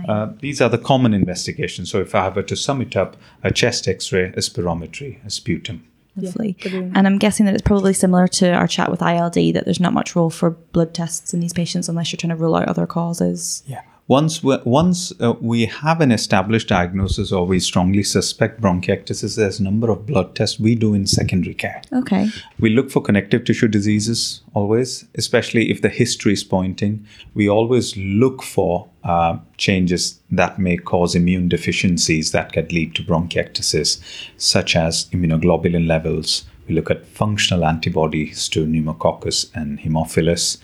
uh, 0.09 0.29
these 0.41 0.61
are 0.63 0.71
the 0.71 0.79
common 0.79 1.13
investigations. 1.13 1.91
So, 1.91 2.01
if 2.01 2.15
I 2.15 2.29
were 2.29 2.43
to 2.45 2.57
sum 2.57 2.81
it 2.81 2.97
up, 2.97 3.17
a 3.43 3.51
chest 3.51 3.89
x 3.89 4.13
ray, 4.13 4.27
a 4.27 4.41
spirometry, 4.41 5.25
a 5.27 5.31
sputum. 5.31 5.85
Lovely. 6.16 6.56
brilliant. 6.61 6.96
and 6.96 7.06
I'm 7.06 7.18
guessing 7.18 7.46
that 7.46 7.54
it's 7.54 7.62
probably 7.62 7.92
similar 7.92 8.26
to 8.28 8.52
our 8.52 8.66
chat 8.66 8.90
with 8.90 9.02
ILD 9.02 9.35
that 9.35 9.64
there's 9.64 9.80
not 9.80 9.92
much 9.92 10.16
role 10.16 10.30
for 10.30 10.50
blood 10.50 10.94
tests 10.94 11.35
in 11.35 11.40
these 11.40 11.52
patients 11.52 11.88
unless 11.88 12.12
you're 12.12 12.18
trying 12.18 12.30
to 12.30 12.37
rule 12.37 12.54
out 12.54 12.68
other 12.68 12.87
causes. 12.87 13.62
Yeah. 13.66 13.82
Once 14.09 14.41
we, 14.41 14.57
once 14.65 15.13
uh, 15.21 15.35
we 15.41 15.67
have 15.67 16.01
an 16.01 16.13
established 16.13 16.69
diagnosis 16.69 17.33
or 17.33 17.45
we 17.45 17.59
strongly 17.59 18.05
suspect 18.05 18.61
bronchiectasis, 18.61 19.37
there's 19.37 19.59
a 19.59 19.63
number 19.63 19.91
of 19.91 20.07
blood 20.07 20.33
tests 20.37 20.61
we 20.61 20.77
do 20.77 20.95
in 20.95 21.05
secondary 21.05 21.55
care. 21.55 21.83
Okay. 21.93 22.29
We 22.61 22.71
look 22.71 22.89
for 22.89 23.03
connective 23.03 23.45
tissue 23.45 23.67
diseases 23.67 24.43
always, 24.55 25.07
especially 25.17 25.73
if 25.73 25.83
the 25.83 25.89
history 25.89 26.35
is 26.35 26.45
pointing. 26.45 27.05
We 27.35 27.49
always 27.49 27.97
look 27.97 28.45
for 28.45 28.89
uh, 29.03 29.39
changes 29.57 30.21
that 30.31 30.57
may 30.57 30.77
cause 30.77 31.17
immune 31.17 31.49
deficiencies 31.49 32.31
that 32.31 32.53
could 32.53 32.73
lead 32.73 32.95
to 32.95 33.03
bronchiectasis, 33.03 34.01
such 34.37 34.77
as 34.77 35.07
immunoglobulin 35.07 35.89
levels, 35.89 36.45
We 36.68 36.75
look 36.75 36.90
at 36.90 37.06
functional 37.06 37.64
antibodies 37.64 38.49
to 38.50 38.66
pneumococcus 38.66 39.50
and 39.54 39.78
Haemophilus 39.78 40.58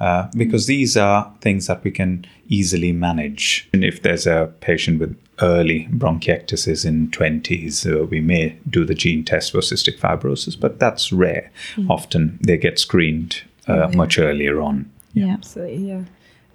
uh, 0.00 0.28
because 0.36 0.66
these 0.66 0.96
are 0.96 1.32
things 1.40 1.66
that 1.66 1.82
we 1.84 1.90
can 1.90 2.24
easily 2.48 2.92
manage. 2.92 3.68
And 3.72 3.84
if 3.84 4.02
there's 4.02 4.26
a 4.26 4.52
patient 4.60 5.00
with 5.00 5.16
early 5.40 5.88
bronchiectasis 5.90 6.84
in 6.84 7.08
20s, 7.08 7.86
uh, 7.86 8.04
we 8.06 8.20
may 8.20 8.58
do 8.68 8.84
the 8.84 8.94
gene 8.94 9.24
test 9.24 9.52
for 9.52 9.58
cystic 9.58 9.98
fibrosis, 9.98 10.58
but 10.58 10.78
that's 10.78 11.12
rare. 11.12 11.50
Often 11.88 12.38
they 12.42 12.56
get 12.56 12.78
screened 12.78 13.42
uh, 13.66 13.90
much 13.94 14.18
earlier 14.18 14.60
on. 14.60 14.90
Yeah. 15.12 15.34
Absolutely, 15.34 15.88
yeah. 15.88 16.04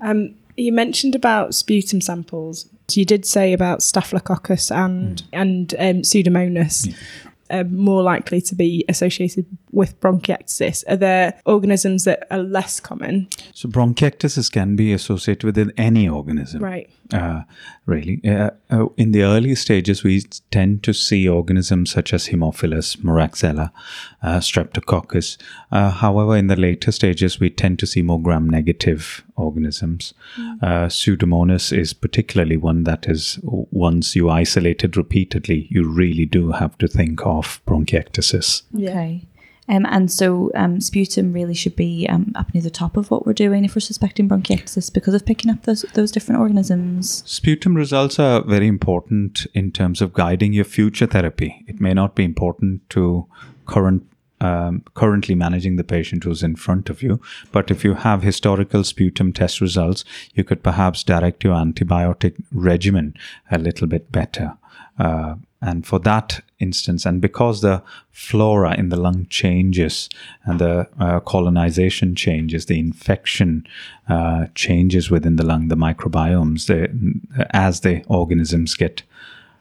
Um, 0.02 0.36
you 0.58 0.72
mentioned 0.72 1.16
about 1.16 1.56
sputum 1.56 2.02
samples. 2.02 2.68
You 2.92 3.06
did 3.06 3.26
say 3.26 3.54
about 3.54 3.82
Staphylococcus 3.82 4.70
and 4.70 5.24
and 5.32 5.74
um, 5.80 6.02
Pseudomonas 6.04 6.94
are 7.50 7.64
more 7.64 8.04
likely 8.04 8.42
to 8.42 8.56
be 8.56 8.86
associated 8.90 9.46
with 9.74 10.00
bronchiectasis. 10.00 10.84
Are 10.88 10.96
there 10.96 11.40
organisms 11.46 12.06
that 12.06 12.28
are 12.32 12.38
less 12.38 12.80
common? 12.80 13.28
So 13.54 13.68
bronchiectasis 13.68 14.52
can 14.52 14.76
be 14.76 14.94
associated 14.94 15.44
with 15.44 15.74
any 15.78 16.08
organism. 16.08 16.64
Right. 16.64 16.90
Uh, 17.12 17.42
really. 17.86 18.22
Uh, 18.26 18.52
uh, 18.72 18.86
in 18.98 19.12
the 19.12 19.24
early 19.24 19.56
stages, 19.56 20.04
we 20.04 20.22
tend 20.52 20.84
to 20.84 20.94
see 20.94 21.28
organisms 21.28 21.92
such 21.92 22.14
as 22.14 22.28
Haemophilus, 22.28 22.98
Moraxella, 22.98 23.72
uh, 24.22 24.40
Streptococcus. 24.40 25.38
Uh, 25.72 25.90
however, 25.92 26.38
in 26.38 26.48
the 26.48 26.56
later 26.56 26.92
stages, 26.92 27.40
we 27.40 27.50
tend 27.50 27.80
to 27.80 27.88
see 27.88 28.02
more 28.02 28.22
gram-negative 28.22 29.24
organisms. 29.36 30.14
Uh, 30.62 30.88
Pseudomonas 30.88 31.76
is 31.76 31.94
particularly 31.94 32.58
one 32.58 32.84
that 32.84 33.08
is, 33.08 33.40
once 33.44 34.16
you 34.16 34.30
isolate 34.30 34.84
it 34.84 34.96
repeatedly, 34.96 35.68
you 35.70 35.88
really 35.88 36.26
do 36.26 36.52
have 36.52 36.78
to 36.78 36.88
think 36.88 37.26
of 37.26 37.60
bronchiectasis. 37.66 38.64
Okay. 38.76 39.24
Um, 39.70 39.86
and 39.90 40.12
so 40.12 40.52
um, 40.56 40.82
sputum 40.82 41.32
really 41.32 41.54
should 41.54 41.76
be 41.76 42.08
um, 42.10 42.32
up 42.36 42.54
near 42.54 42.64
the 42.64 42.70
top 42.70 42.98
of 42.98 43.10
what 43.10 43.26
we're 43.26 43.34
doing 43.34 43.64
if 43.64 43.76
we're 43.76 43.82
suspecting 43.82 44.28
bronchiectasis 44.28 44.92
because 44.94 45.14
of 45.14 45.26
picking 45.26 45.52
up 45.52 45.64
those 45.64 45.84
those 45.94 46.12
different 46.12 46.42
organisms. 46.42 47.24
Sputum 47.26 47.76
results 47.76 48.20
are 48.20 48.44
very 48.44 48.68
important 48.68 49.48
in 49.54 49.72
terms 49.72 50.02
of 50.02 50.14
guiding 50.14 50.54
your 50.54 50.66
future 50.66 51.06
therapy. 51.06 51.64
It 51.68 51.80
may 51.80 51.94
not 51.94 52.16
be 52.16 52.24
important 52.24 52.90
to 52.92 53.26
current 53.66 54.04
um, 54.42 54.84
currently 54.94 55.36
managing 55.36 55.78
the 55.78 55.86
patient 55.86 56.26
who's 56.26 56.44
in 56.44 56.58
front 56.58 56.90
of 56.90 57.02
you, 57.02 57.22
but 57.54 57.72
if 57.72 57.86
you 57.86 57.94
have 57.94 58.24
historical 58.24 58.84
sputum 58.84 59.32
test 59.32 59.62
results, 59.62 60.04
you 60.34 60.44
could 60.44 60.62
perhaps 60.62 61.02
direct 61.04 61.46
your 61.46 61.56
antibiotic 61.56 62.36
regimen 62.52 63.14
a 63.50 63.58
little 63.58 63.88
bit 63.88 64.12
better. 64.12 64.58
Uh, 65.00 65.36
and 65.62 65.88
for 65.88 65.98
that 66.00 66.42
instance, 66.64 67.06
and 67.06 67.22
because 67.22 67.62
the 67.62 67.84
flora 68.10 68.76
in 68.76 68.90
the 68.90 69.00
lung 69.00 69.28
changes 69.30 70.10
and 70.46 70.60
the 70.60 70.88
uh, 71.00 71.20
colonization 71.20 72.16
changes, 72.16 72.66
the 72.66 72.80
infection 72.80 73.68
uh, 74.10 74.48
changes 74.56 75.12
within 75.12 75.36
the 75.36 75.46
lung, 75.46 75.68
the 75.68 75.76
microbiomes, 75.76 76.66
they, 76.66 76.88
as 77.52 77.82
the 77.82 78.04
organisms 78.08 78.74
get, 78.74 79.04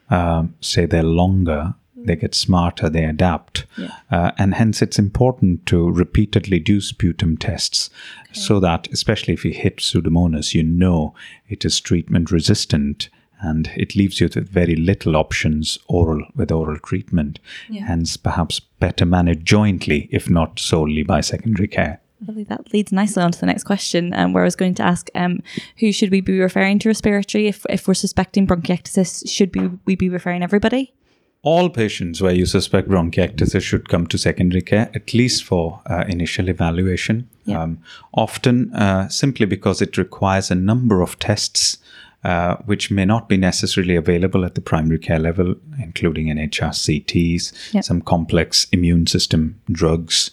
um, 0.08 0.54
say, 0.60 0.86
they're 0.86 1.02
longer, 1.02 1.74
they 1.96 2.16
get 2.16 2.34
smarter, 2.34 2.88
they 2.88 3.04
adapt. 3.04 3.66
Uh, 4.10 4.32
and 4.38 4.54
hence, 4.54 4.82
it's 4.82 4.98
important 4.98 5.66
to 5.66 5.90
repeatedly 5.90 6.58
do 6.58 6.80
sputum 6.80 7.36
tests 7.36 7.90
so 8.32 8.58
that, 8.60 8.88
especially 8.92 9.34
if 9.34 9.44
you 9.44 9.52
hit 9.52 9.76
Pseudomonas, 9.76 10.54
you 10.54 10.62
know 10.62 11.14
it 11.48 11.64
is 11.64 11.80
treatment 11.80 12.30
resistant 12.30 13.08
and 13.42 13.70
it 13.76 13.96
leaves 13.96 14.20
you 14.20 14.28
with 14.34 14.48
very 14.48 14.76
little 14.76 15.16
options 15.16 15.78
oral 15.88 16.24
with 16.36 16.50
oral 16.50 16.78
treatment. 16.78 17.38
Hence, 17.86 18.16
perhaps 18.16 18.60
better 18.60 19.04
managed 19.04 19.44
jointly, 19.44 20.08
if 20.10 20.30
not 20.30 20.58
solely 20.58 21.02
by 21.02 21.20
secondary 21.20 21.68
care. 21.68 22.00
Lovely. 22.26 22.44
That 22.44 22.72
leads 22.72 22.92
nicely 22.92 23.22
on 23.22 23.32
to 23.32 23.40
the 23.40 23.46
next 23.46 23.64
question, 23.64 24.14
um, 24.14 24.32
where 24.32 24.44
I 24.44 24.46
was 24.46 24.54
going 24.54 24.74
to 24.76 24.82
ask, 24.84 25.08
um, 25.16 25.42
who 25.78 25.90
should 25.92 26.12
we 26.12 26.20
be 26.20 26.38
referring 26.38 26.78
to 26.80 26.88
respiratory 26.88 27.48
if, 27.48 27.66
if 27.68 27.88
we're 27.88 27.94
suspecting 27.94 28.46
bronchiectasis? 28.46 29.28
Should 29.28 29.54
we, 29.56 29.70
we 29.86 29.96
be 29.96 30.08
referring 30.08 30.44
everybody? 30.44 30.94
All 31.42 31.68
patients 31.68 32.22
where 32.22 32.32
you 32.32 32.46
suspect 32.46 32.88
bronchiectasis 32.88 33.62
should 33.62 33.88
come 33.88 34.06
to 34.06 34.16
secondary 34.16 34.62
care, 34.62 34.88
at 34.94 35.12
least 35.12 35.42
for 35.42 35.80
uh, 35.86 36.04
initial 36.06 36.48
evaluation. 36.48 37.28
Yeah. 37.44 37.60
Um, 37.60 37.80
often, 38.14 38.72
uh, 38.72 39.08
simply 39.08 39.46
because 39.46 39.82
it 39.82 39.98
requires 39.98 40.52
a 40.52 40.54
number 40.54 41.02
of 41.02 41.18
tests. 41.18 41.78
Uh, 42.24 42.54
which 42.66 42.88
may 42.88 43.04
not 43.04 43.28
be 43.28 43.36
necessarily 43.36 43.96
available 43.96 44.44
at 44.44 44.54
the 44.54 44.60
primary 44.60 44.96
care 44.98 45.18
level, 45.18 45.56
including 45.82 46.28
NHRCTs, 46.28 47.72
Yep. 47.74 47.82
some 47.84 48.00
complex 48.00 48.68
immune 48.70 49.08
system 49.08 49.60
drugs, 49.70 50.30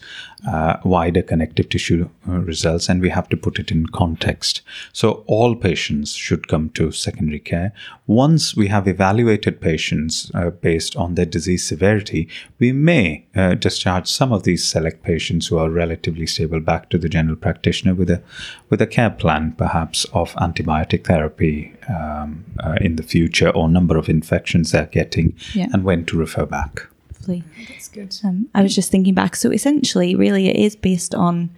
uh, 0.48 0.76
wider 0.84 1.22
connective 1.22 1.68
tissue 1.68 2.08
uh, 2.28 2.38
results, 2.38 2.88
and 2.88 3.00
we 3.00 3.10
have 3.10 3.28
to 3.28 3.36
put 3.36 3.58
it 3.58 3.70
in 3.70 3.86
context. 3.86 4.62
So, 4.92 5.24
all 5.26 5.54
patients 5.54 6.12
should 6.14 6.48
come 6.48 6.70
to 6.70 6.92
secondary 6.92 7.38
care. 7.40 7.72
Once 8.06 8.56
we 8.56 8.68
have 8.68 8.88
evaluated 8.88 9.60
patients 9.60 10.30
uh, 10.34 10.50
based 10.50 10.96
on 10.96 11.14
their 11.14 11.26
disease 11.26 11.64
severity, 11.64 12.28
we 12.58 12.72
may 12.72 13.26
uh, 13.36 13.54
discharge 13.54 14.08
some 14.08 14.32
of 14.32 14.42
these 14.42 14.66
select 14.66 15.02
patients 15.02 15.46
who 15.48 15.58
are 15.58 15.70
relatively 15.70 16.26
stable 16.26 16.60
back 16.60 16.88
to 16.90 16.98
the 16.98 17.08
general 17.08 17.36
practitioner 17.36 17.94
with 17.94 18.10
a 18.10 18.22
with 18.68 18.80
a 18.82 18.86
care 18.86 19.10
plan, 19.10 19.52
perhaps 19.52 20.04
of 20.12 20.32
antibiotic 20.34 21.04
therapy 21.06 21.72
um, 21.88 22.44
uh, 22.64 22.76
in 22.80 22.96
the 22.96 23.02
future 23.02 23.50
or 23.50 23.68
number 23.68 23.96
of 23.96 24.08
infections 24.08 24.70
they're 24.72 24.86
getting, 24.86 25.34
Yeah. 25.54 25.68
and 25.72 25.84
when 25.84 26.04
to 26.06 26.16
refer 26.16 26.46
back. 26.46 26.86
Lovely. 27.20 27.44
That's 27.68 27.88
good. 27.88 28.16
Um, 28.24 28.48
I 28.54 28.62
was 28.62 28.74
just 28.74 28.90
thinking 28.90 29.14
back. 29.14 29.36
So 29.36 29.50
essentially, 29.50 30.14
really, 30.14 30.48
it 30.48 30.56
is 30.56 30.76
based 30.76 31.14
on 31.14 31.50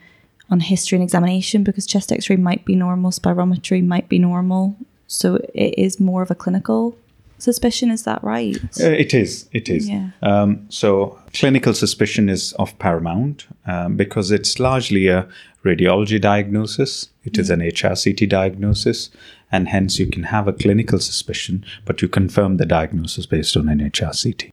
on 0.50 0.60
history 0.60 0.96
and 0.96 1.02
examination 1.02 1.64
because 1.64 1.86
chest 1.86 2.12
X-ray 2.12 2.36
might 2.36 2.64
be 2.66 2.76
normal, 2.76 3.10
spirometry 3.10 3.84
might 3.84 4.08
be 4.08 4.18
normal. 4.18 4.76
So 5.06 5.36
it 5.54 5.78
is 5.78 5.98
more 5.98 6.20
of 6.20 6.30
a 6.30 6.34
clinical 6.34 6.94
suspicion. 7.38 7.90
Is 7.90 8.02
that 8.04 8.22
right? 8.22 8.56
Uh, 8.78 8.88
it 8.88 9.14
is. 9.14 9.48
It 9.52 9.68
is. 9.70 9.88
Yeah. 9.88 10.10
Um, 10.20 10.66
so 10.68 11.18
clinical 11.32 11.72
suspicion 11.72 12.28
is 12.28 12.52
of 12.54 12.78
paramount 12.78 13.46
um, 13.66 13.96
because 13.96 14.30
it's 14.30 14.58
largely 14.58 15.08
a 15.08 15.26
radiology 15.64 16.20
diagnosis. 16.20 17.08
It 17.24 17.38
is 17.38 17.48
an 17.48 17.60
HRCT 17.60 18.28
diagnosis, 18.28 19.10
and 19.50 19.68
hence 19.68 19.98
you 19.98 20.06
can 20.06 20.24
have 20.24 20.48
a 20.48 20.52
clinical 20.52 20.98
suspicion, 20.98 21.64
but 21.84 22.02
you 22.02 22.08
confirm 22.08 22.58
the 22.58 22.66
diagnosis 22.66 23.26
based 23.26 23.56
on 23.56 23.68
an 23.68 23.78
HRCT. 23.78 24.52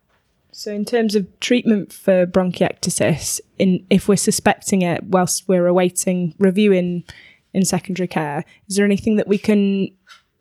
So, 0.59 0.73
in 0.73 0.83
terms 0.83 1.15
of 1.15 1.25
treatment 1.39 1.93
for 1.93 2.25
bronchiectasis, 2.25 3.39
in 3.57 3.85
if 3.89 4.09
we're 4.09 4.17
suspecting 4.17 4.81
it 4.81 5.05
whilst 5.05 5.47
we're 5.47 5.67
awaiting 5.67 6.35
review 6.37 6.73
in, 6.73 7.05
in 7.53 7.63
secondary 7.63 8.09
care, 8.09 8.43
is 8.67 8.75
there 8.75 8.83
anything 8.83 9.15
that 9.15 9.25
we 9.25 9.37
can 9.37 9.87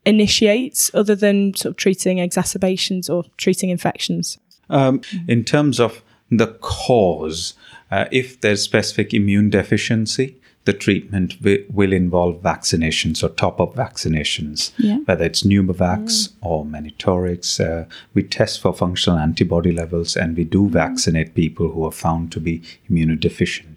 initiate 0.04 0.90
other 0.92 1.14
than 1.14 1.54
sort 1.54 1.70
of 1.70 1.76
treating 1.76 2.18
exacerbations 2.18 3.08
or 3.08 3.26
treating 3.36 3.70
infections? 3.70 4.38
Um, 4.68 5.02
in 5.28 5.44
terms 5.44 5.78
of 5.78 6.02
the 6.32 6.48
cause, 6.48 7.54
uh, 7.92 8.06
if 8.10 8.40
there's 8.40 8.60
specific 8.60 9.14
immune 9.14 9.50
deficiency, 9.50 10.40
the 10.68 10.72
treatment 10.86 11.30
wi- 11.42 11.64
will 11.78 11.92
involve 12.04 12.34
vaccinations 12.42 13.16
or 13.24 13.30
top-up 13.44 13.72
vaccinations, 13.84 14.58
Yeah. 14.86 14.98
whether 15.06 15.24
it's 15.30 15.42
pneumovax 15.48 16.06
or 16.48 16.58
Menitorix. 16.74 17.42
Uh, 17.68 17.84
we 18.14 18.22
test 18.38 18.60
for 18.62 18.72
functional 18.74 19.18
antibody 19.18 19.72
levels, 19.82 20.10
and 20.16 20.36
we 20.36 20.44
do 20.44 20.68
vaccinate 20.68 21.30
people 21.42 21.66
who 21.72 21.82
are 21.88 21.96
found 22.06 22.30
to 22.32 22.40
be 22.48 22.54
immunodeficient. 22.90 23.76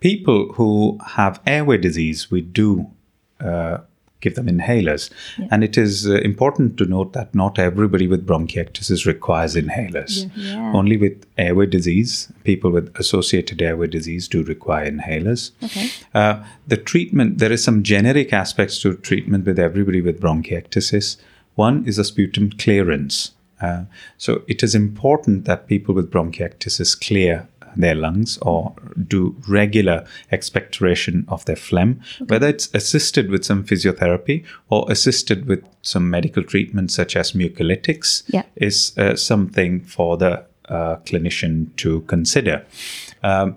People 0.00 0.52
who 0.56 0.98
have 1.16 1.40
airway 1.46 1.78
disease, 1.78 2.30
we 2.30 2.40
do 2.62 2.68
uh, 3.40 3.78
give 4.20 4.34
them 4.34 4.46
inhalers. 4.46 5.10
And 5.50 5.62
it 5.62 5.76
is 5.76 6.08
uh, 6.08 6.14
important 6.16 6.76
to 6.78 6.84
note 6.86 7.12
that 7.12 7.34
not 7.34 7.58
everybody 7.58 8.06
with 8.06 8.26
bronchiectasis 8.26 9.06
requires 9.06 9.54
inhalers. 9.54 10.30
Yeah. 10.34 10.72
Only 10.72 10.96
with 10.96 11.26
airway 11.36 11.66
disease, 11.66 12.32
people 12.44 12.70
with 12.70 12.94
associated 12.96 13.60
airway 13.62 13.88
disease 13.88 14.28
do 14.28 14.42
require 14.42 14.90
inhalers. 14.90 15.50
Okay. 15.62 15.90
Uh, 16.14 16.44
the 16.66 16.76
treatment, 16.76 17.38
there 17.38 17.52
is 17.52 17.62
some 17.62 17.82
generic 17.82 18.32
aspects 18.32 18.80
to 18.80 18.94
treatment 18.96 19.44
with 19.44 19.58
everybody 19.58 20.00
with 20.00 20.20
bronchiectasis. 20.20 21.16
One 21.54 21.86
is 21.86 21.98
a 21.98 22.04
sputum 22.04 22.50
clearance. 22.50 23.32
Uh, 23.60 23.84
so 24.18 24.42
it 24.46 24.62
is 24.62 24.74
important 24.74 25.44
that 25.46 25.66
people 25.66 25.94
with 25.94 26.10
bronchiectasis 26.10 27.00
clear 27.00 27.48
their 27.76 27.94
lungs 27.94 28.38
or 28.42 28.74
do 29.08 29.34
regular 29.48 30.04
expectoration 30.32 31.24
of 31.28 31.44
their 31.44 31.56
phlegm, 31.56 32.00
whether 32.28 32.48
it's 32.48 32.68
assisted 32.74 33.30
with 33.30 33.44
some 33.44 33.64
physiotherapy 33.64 34.44
or 34.70 34.86
assisted 34.90 35.46
with 35.46 35.62
some 35.82 36.08
medical 36.10 36.42
treatment 36.42 36.90
such 36.90 37.16
as 37.16 37.32
mucolytics 37.32 38.22
Yeah. 38.28 38.42
is 38.56 38.92
uh, 38.98 39.16
something 39.16 39.80
for 39.82 40.16
the 40.16 40.44
uh, 40.68 40.96
clinician 41.04 41.74
to 41.76 42.00
consider. 42.02 42.64
Um, 43.22 43.56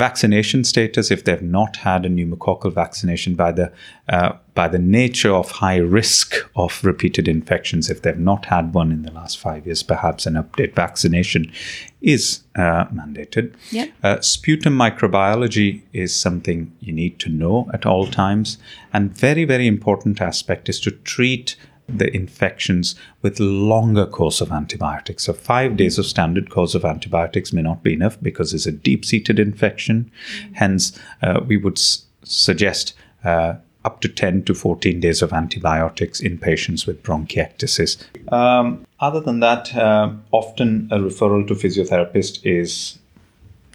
vaccination 0.00 0.64
status, 0.64 1.10
if 1.10 1.24
they've 1.24 1.50
not 1.60 1.76
had 1.76 2.06
a 2.06 2.08
pneumococcal 2.08 2.72
vaccination 2.72 3.34
by 3.34 3.52
the 3.52 3.70
uh, 4.08 4.32
by 4.54 4.66
the 4.66 4.78
nature 4.78 5.32
of 5.40 5.50
high 5.64 5.76
risk 5.76 6.34
of 6.56 6.82
repeated 6.82 7.28
infections, 7.28 7.90
if 7.90 8.00
they've 8.02 8.26
not 8.32 8.46
had 8.46 8.74
one 8.74 8.90
in 8.96 9.02
the 9.02 9.12
last 9.12 9.38
five 9.38 9.66
years, 9.66 9.82
perhaps 9.82 10.26
an 10.26 10.34
update 10.34 10.74
vaccination 10.74 11.52
is 12.00 12.42
uh, 12.56 12.84
mandated. 12.86 13.54
Yep. 13.70 13.88
Uh, 14.02 14.20
sputum 14.20 14.74
microbiology 14.84 15.82
is 15.92 16.16
something 16.16 16.72
you 16.80 16.92
need 16.92 17.18
to 17.20 17.28
know 17.28 17.70
at 17.74 17.84
all 17.84 18.06
times, 18.06 18.58
and 18.94 19.16
very 19.26 19.44
very 19.44 19.66
important 19.66 20.20
aspect 20.20 20.68
is 20.68 20.80
to 20.80 20.90
treat 20.90 21.56
the 21.98 22.14
infections 22.14 22.94
with 23.22 23.40
longer 23.40 24.06
course 24.06 24.40
of 24.40 24.52
antibiotics. 24.52 25.24
So 25.24 25.32
five 25.32 25.76
days 25.76 25.98
of 25.98 26.06
standard 26.06 26.50
course 26.50 26.74
of 26.74 26.84
antibiotics 26.84 27.52
may 27.52 27.62
not 27.62 27.82
be 27.82 27.92
enough 27.92 28.18
because 28.22 28.54
it's 28.54 28.66
a 28.66 28.72
deep-seated 28.72 29.38
infection. 29.38 30.10
Hence, 30.54 30.98
uh, 31.22 31.40
we 31.46 31.56
would 31.56 31.78
s- 31.78 32.04
suggest 32.22 32.94
uh, 33.24 33.54
up 33.84 34.00
to 34.02 34.08
10 34.08 34.44
to 34.44 34.54
14 34.54 35.00
days 35.00 35.22
of 35.22 35.32
antibiotics 35.32 36.20
in 36.20 36.36
patients 36.38 36.86
with 36.86 37.02
bronchiectasis. 37.02 37.96
Um, 38.32 38.86
other 39.00 39.20
than 39.20 39.40
that, 39.40 39.74
uh, 39.74 40.10
often 40.32 40.88
a 40.90 40.98
referral 40.98 41.46
to 41.48 41.54
physiotherapist 41.54 42.40
is 42.44 42.98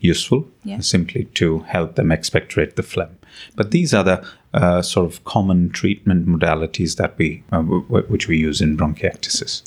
useful 0.02 0.48
Yeah. 0.64 0.80
simply 0.82 1.26
to 1.36 1.60
help 1.60 1.96
them 1.96 2.12
expectorate 2.12 2.76
the 2.76 2.84
phlegm. 2.84 3.18
But 3.56 3.72
these 3.72 3.94
are 3.94 4.04
the 4.04 4.24
uh, 4.56 4.82
sort 4.82 5.06
of 5.06 5.24
common 5.26 5.70
treatment 5.70 6.28
modalities 6.28 6.96
that 6.96 7.18
we 7.18 7.44
uh, 7.52 7.58
w- 7.58 8.06
which 8.08 8.28
we 8.28 8.38
use 8.38 8.62
in 8.62 8.78
bronchiectasis. 8.78 9.62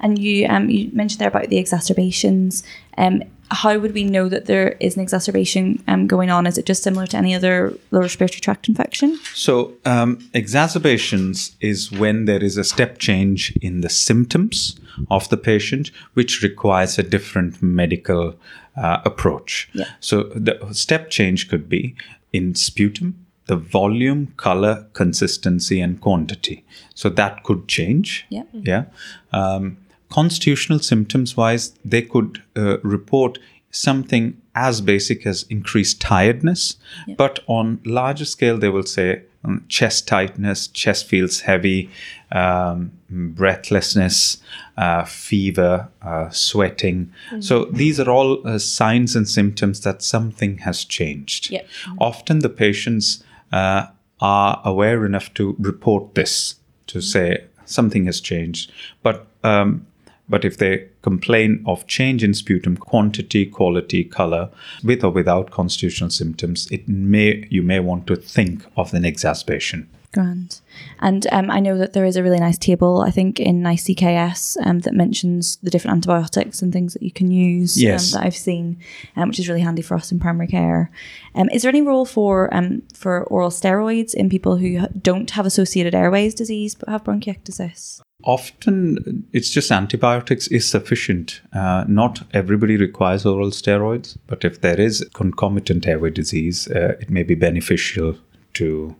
And 0.00 0.18
you 0.18 0.46
um, 0.48 0.68
you 0.68 0.90
mentioned 0.92 1.20
there 1.20 1.28
about 1.28 1.48
the 1.48 1.58
exacerbations. 1.58 2.64
Um, 2.98 3.22
how 3.52 3.78
would 3.78 3.92
we 3.92 4.04
know 4.04 4.28
that 4.28 4.46
there 4.46 4.76
is 4.80 4.96
an 4.96 5.02
exacerbation 5.02 5.82
um, 5.86 6.06
going 6.06 6.30
on? 6.30 6.46
Is 6.46 6.58
it 6.58 6.66
just 6.66 6.82
similar 6.82 7.06
to 7.08 7.16
any 7.16 7.34
other 7.34 7.76
lower 7.90 8.02
respiratory 8.02 8.40
tract 8.40 8.68
infection? 8.68 9.18
So, 9.34 9.74
um, 9.84 10.18
exacerbations 10.32 11.54
is 11.60 11.92
when 11.92 12.24
there 12.24 12.42
is 12.42 12.56
a 12.56 12.64
step 12.64 12.98
change 12.98 13.54
in 13.60 13.82
the 13.82 13.90
symptoms 13.90 14.80
of 15.10 15.28
the 15.28 15.36
patient, 15.36 15.90
which 16.14 16.42
requires 16.42 16.98
a 16.98 17.02
different 17.02 17.62
medical 17.62 18.34
uh, 18.76 19.02
approach. 19.04 19.68
Yeah. 19.74 19.84
So, 20.00 20.24
the 20.34 20.58
step 20.72 21.10
change 21.10 21.48
could 21.48 21.68
be 21.68 21.94
in 22.32 22.54
sputum, 22.54 23.26
the 23.52 23.60
volume, 23.78 24.20
color, 24.46 24.74
consistency, 25.02 25.78
and 25.86 26.00
quantity. 26.00 26.58
So, 26.94 27.08
that 27.20 27.34
could 27.46 27.62
change. 27.68 28.26
Yeah. 28.36 28.44
Yeah. 28.72 28.84
Um, 29.32 29.76
constitutional 30.08 30.80
symptoms 30.92 31.36
wise, 31.36 31.64
they 31.92 32.02
could 32.02 32.42
uh, 32.56 32.78
report 32.96 33.38
something 33.70 34.24
as 34.54 34.80
basic 34.82 35.26
as 35.26 35.44
increased 35.48 36.00
tiredness, 36.00 36.76
but 37.16 37.40
on 37.46 37.80
larger 37.84 38.26
scale, 38.26 38.58
they 38.58 38.68
will 38.68 38.88
say 38.98 39.22
um, 39.44 39.64
chest 39.68 40.06
tightness, 40.06 40.68
chest 40.68 41.06
feels 41.06 41.40
heavy, 41.40 41.90
um, 42.30 42.92
breathlessness, 43.10 44.38
uh, 44.76 45.04
fever, 45.04 45.88
uh, 46.02 46.28
sweating. 46.30 47.12
So 47.40 47.64
these 47.66 47.98
are 47.98 48.10
all 48.10 48.46
uh, 48.46 48.58
signs 48.58 49.16
and 49.16 49.28
symptoms 49.28 49.80
that 49.80 50.02
something 50.02 50.58
has 50.58 50.84
changed. 50.84 51.50
Yep. 51.50 51.66
Often 51.98 52.40
the 52.40 52.48
patients 52.50 53.24
uh, 53.52 53.86
are 54.20 54.62
aware 54.64 55.04
enough 55.04 55.32
to 55.34 55.56
report 55.58 56.14
this 56.14 56.56
to 56.86 57.00
say 57.00 57.44
something 57.64 58.06
has 58.06 58.20
changed, 58.20 58.72
but 59.02 59.26
um, 59.44 59.86
but 60.28 60.44
if 60.44 60.56
they 60.56 60.88
complain 61.02 61.62
of 61.66 61.86
change 61.86 62.24
in 62.24 62.32
sputum 62.32 62.76
quantity, 62.76 63.44
quality, 63.44 64.04
color, 64.04 64.50
with 64.82 65.04
or 65.04 65.10
without 65.10 65.50
constitutional 65.50 66.10
symptoms, 66.10 66.68
it 66.70 66.88
may 66.88 67.46
you 67.50 67.62
may 67.62 67.80
want 67.80 68.06
to 68.06 68.16
think 68.16 68.64
of 68.76 68.94
an 68.94 69.04
exacerbation. 69.04 69.88
Grand. 70.12 70.60
And 71.00 71.26
um, 71.32 71.50
I 71.50 71.58
know 71.58 71.78
that 71.78 71.94
there 71.94 72.04
is 72.04 72.16
a 72.16 72.22
really 72.22 72.38
nice 72.38 72.58
table, 72.58 73.00
I 73.00 73.10
think, 73.10 73.40
in 73.40 73.62
NICE 73.62 73.84
CKS 73.88 74.56
um, 74.66 74.80
that 74.80 74.92
mentions 74.94 75.56
the 75.62 75.70
different 75.70 75.96
antibiotics 75.96 76.60
and 76.60 76.72
things 76.72 76.92
that 76.92 77.02
you 77.02 77.10
can 77.10 77.30
use 77.30 77.80
Yes. 77.80 78.14
um, 78.14 78.20
that 78.20 78.26
I've 78.26 78.36
seen, 78.36 78.78
um, 79.16 79.28
which 79.28 79.38
is 79.38 79.48
really 79.48 79.62
handy 79.62 79.80
for 79.82 79.96
us 79.96 80.12
in 80.12 80.20
primary 80.20 80.48
care. 80.48 80.90
Um, 81.34 81.48
is 81.48 81.62
there 81.62 81.70
any 81.70 81.80
role 81.82 82.04
for 82.04 82.54
um, 82.54 82.82
for 82.94 83.24
oral 83.24 83.50
steroids 83.50 84.12
in 84.14 84.28
people 84.28 84.56
who 84.56 84.86
don't 84.88 85.30
have 85.30 85.46
associated 85.46 85.94
airways 85.94 86.34
disease 86.34 86.74
but 86.74 86.88
have 86.90 87.04
bronchiectasis? 87.04 88.00
Often 88.24 89.24
it's 89.32 89.50
just 89.50 89.72
antibiotics 89.72 90.46
is 90.48 90.68
sufficient. 90.68 91.40
Uh, 91.52 91.84
not 91.88 92.22
everybody 92.32 92.76
requires 92.76 93.26
oral 93.26 93.50
steroids, 93.50 94.16
but 94.26 94.44
if 94.44 94.60
there 94.60 94.78
is 94.80 95.04
concomitant 95.14 95.86
airway 95.86 96.10
disease, 96.10 96.68
uh, 96.68 96.96
it 97.00 97.10
may 97.10 97.22
be 97.22 97.34
beneficial 97.34 98.16
to 98.54 98.94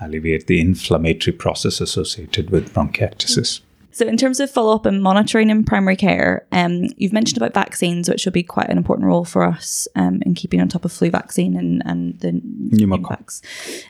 alleviate 0.00 0.46
the 0.46 0.60
inflammatory 0.60 1.36
process 1.36 1.80
associated 1.80 2.50
with 2.50 2.72
bronchiectasis. 2.74 3.60
So, 3.98 4.06
in 4.06 4.16
terms 4.16 4.38
of 4.38 4.48
follow 4.48 4.76
up 4.76 4.86
and 4.86 5.02
monitoring 5.02 5.50
in 5.50 5.64
primary 5.64 5.96
care, 5.96 6.46
um, 6.52 6.84
you've 6.98 7.12
mentioned 7.12 7.36
about 7.36 7.52
vaccines, 7.52 8.08
which 8.08 8.24
will 8.24 8.32
be 8.32 8.44
quite 8.44 8.68
an 8.68 8.78
important 8.78 9.08
role 9.08 9.24
for 9.24 9.42
us 9.42 9.88
um, 9.96 10.22
in 10.24 10.34
keeping 10.34 10.60
on 10.60 10.68
top 10.68 10.84
of 10.84 10.92
flu 10.92 11.10
vaccine 11.10 11.56
and, 11.56 11.82
and 11.84 12.20
the 12.20 12.30
Pneumococcal. 12.30 13.02
pneumococcs. 13.02 13.42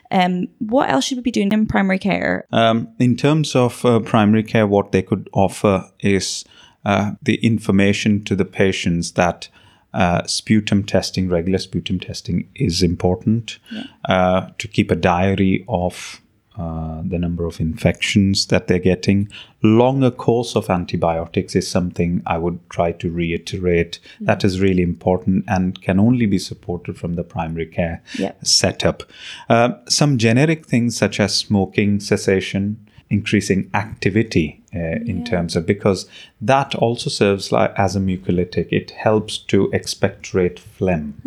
Um, 0.09 0.47
what 0.57 0.89
else 0.89 1.05
should 1.05 1.17
we 1.17 1.21
be 1.21 1.29
doing 1.29 1.51
in 1.51 1.67
primary 1.67 1.99
care? 1.99 2.47
Um, 2.51 2.87
in 2.97 3.17
terms 3.17 3.55
of 3.55 3.85
uh, 3.85 3.99
primary 3.99 4.41
care, 4.41 4.65
what 4.65 4.93
they 4.93 5.03
could 5.03 5.29
offer 5.31 5.87
is 5.99 6.43
uh, 6.85 7.11
the 7.21 7.35
information 7.45 8.23
to 8.23 8.35
the 8.35 8.45
patients 8.45 9.11
that 9.11 9.47
uh, 9.93 10.25
sputum 10.27 10.83
testing, 10.83 11.29
regular 11.29 11.57
sputum 11.59 11.99
testing, 11.99 12.47
is 12.55 12.81
important. 12.83 13.59
Uh, 14.07 14.49
to 14.57 14.67
keep 14.67 14.91
a 14.91 14.95
diary 14.95 15.65
of 15.67 16.21
uh, 16.57 17.01
the 17.05 17.17
number 17.17 17.45
of 17.45 17.61
infections 17.61 18.47
that 18.47 18.67
they're 18.67 18.79
getting. 18.79 19.29
Longer 19.63 20.11
course 20.11 20.57
of 20.57 20.69
antibiotics 20.69 21.55
is 21.55 21.69
something 21.69 22.21
I 22.25 22.37
would 22.37 22.59
try 22.69 22.91
to 22.93 23.09
reiterate. 23.09 23.99
That 24.19 24.43
is 24.43 24.59
really 24.59 24.81
important 24.83 25.45
and 25.47 25.81
can 25.81 26.01
only 26.01 26.25
be 26.25 26.37
supported 26.37 26.97
from 26.97 27.13
the 27.13 27.23
primary 27.23 27.65
care 27.65 28.03
Yep. 28.17 28.45
setup. 28.45 29.03
Uh, 29.47 29.75
some 29.87 30.17
generic 30.17 30.65
things 30.65 30.97
such 30.97 31.21
as 31.21 31.33
smoking 31.33 32.01
cessation, 32.01 32.85
increasing 33.09 33.69
activity 33.73 34.61
uh, 34.75 35.01
in 35.05 35.25
terms 35.25 35.55
of 35.55 35.65
because 35.65 36.07
that 36.39 36.75
also 36.75 37.09
serves 37.09 37.51
like 37.51 37.73
as 37.77 37.95
a 37.95 37.99
mucolytic. 37.99 38.67
It 38.71 38.91
helps 38.91 39.37
to 39.37 39.71
expectorate 39.73 40.59
phlegm. 40.59 41.21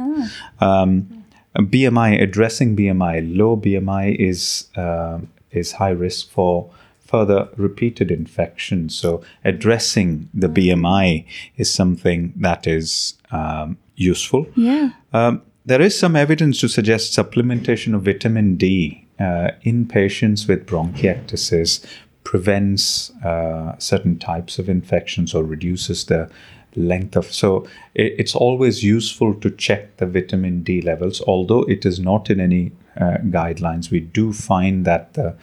Um, 0.60 1.24
BMI 1.56 2.22
addressing 2.22 2.76
BMI 2.76 3.36
low 3.36 3.56
BMI 3.56 4.16
is 4.16 4.68
uh, 4.76 5.18
is 5.50 5.72
high 5.72 5.90
risk 5.90 6.30
for 6.30 6.70
further 7.00 7.48
repeated 7.56 8.10
infection. 8.10 8.88
So 8.88 9.22
addressing 9.44 10.30
the 10.32 10.48
BMI 10.48 11.26
is 11.56 11.72
something 11.72 12.32
that 12.36 12.66
is 12.66 13.14
um, 13.30 13.76
useful. 13.96 14.46
Yeah. 14.56 14.90
Um, 15.12 15.42
there 15.66 15.82
is 15.82 15.98
some 15.98 16.16
evidence 16.16 16.58
to 16.60 16.68
suggest 16.68 17.16
supplementation 17.16 17.94
of 17.94 18.02
vitamin 18.02 18.56
D 18.56 19.01
uh, 19.18 19.50
in 19.62 19.86
patients 19.86 20.48
with 20.48 20.66
bronchiectasis 20.66 21.84
prevents 22.24 23.10
uh, 23.24 23.76
certain 23.78 24.18
types 24.18 24.58
of 24.58 24.68
infections 24.68 25.34
or 25.34 25.44
reduces 25.44 26.04
the 26.06 26.30
length 26.76 27.16
of. 27.16 27.32
So 27.32 27.66
it, 27.94 28.14
it's 28.18 28.34
always 28.34 28.82
useful 28.82 29.34
to 29.34 29.50
check 29.50 29.96
the 29.96 30.06
vitamin 30.06 30.62
D 30.62 30.80
levels, 30.80 31.20
although 31.22 31.62
it 31.62 31.84
is 31.84 31.98
not 31.98 32.30
in 32.30 32.40
any 32.40 32.72
uh, 32.96 33.18
guidelines. 33.24 33.90
We 33.90 34.00
do 34.00 34.32
find 34.32 34.84
that 34.84 35.14
the 35.14 35.34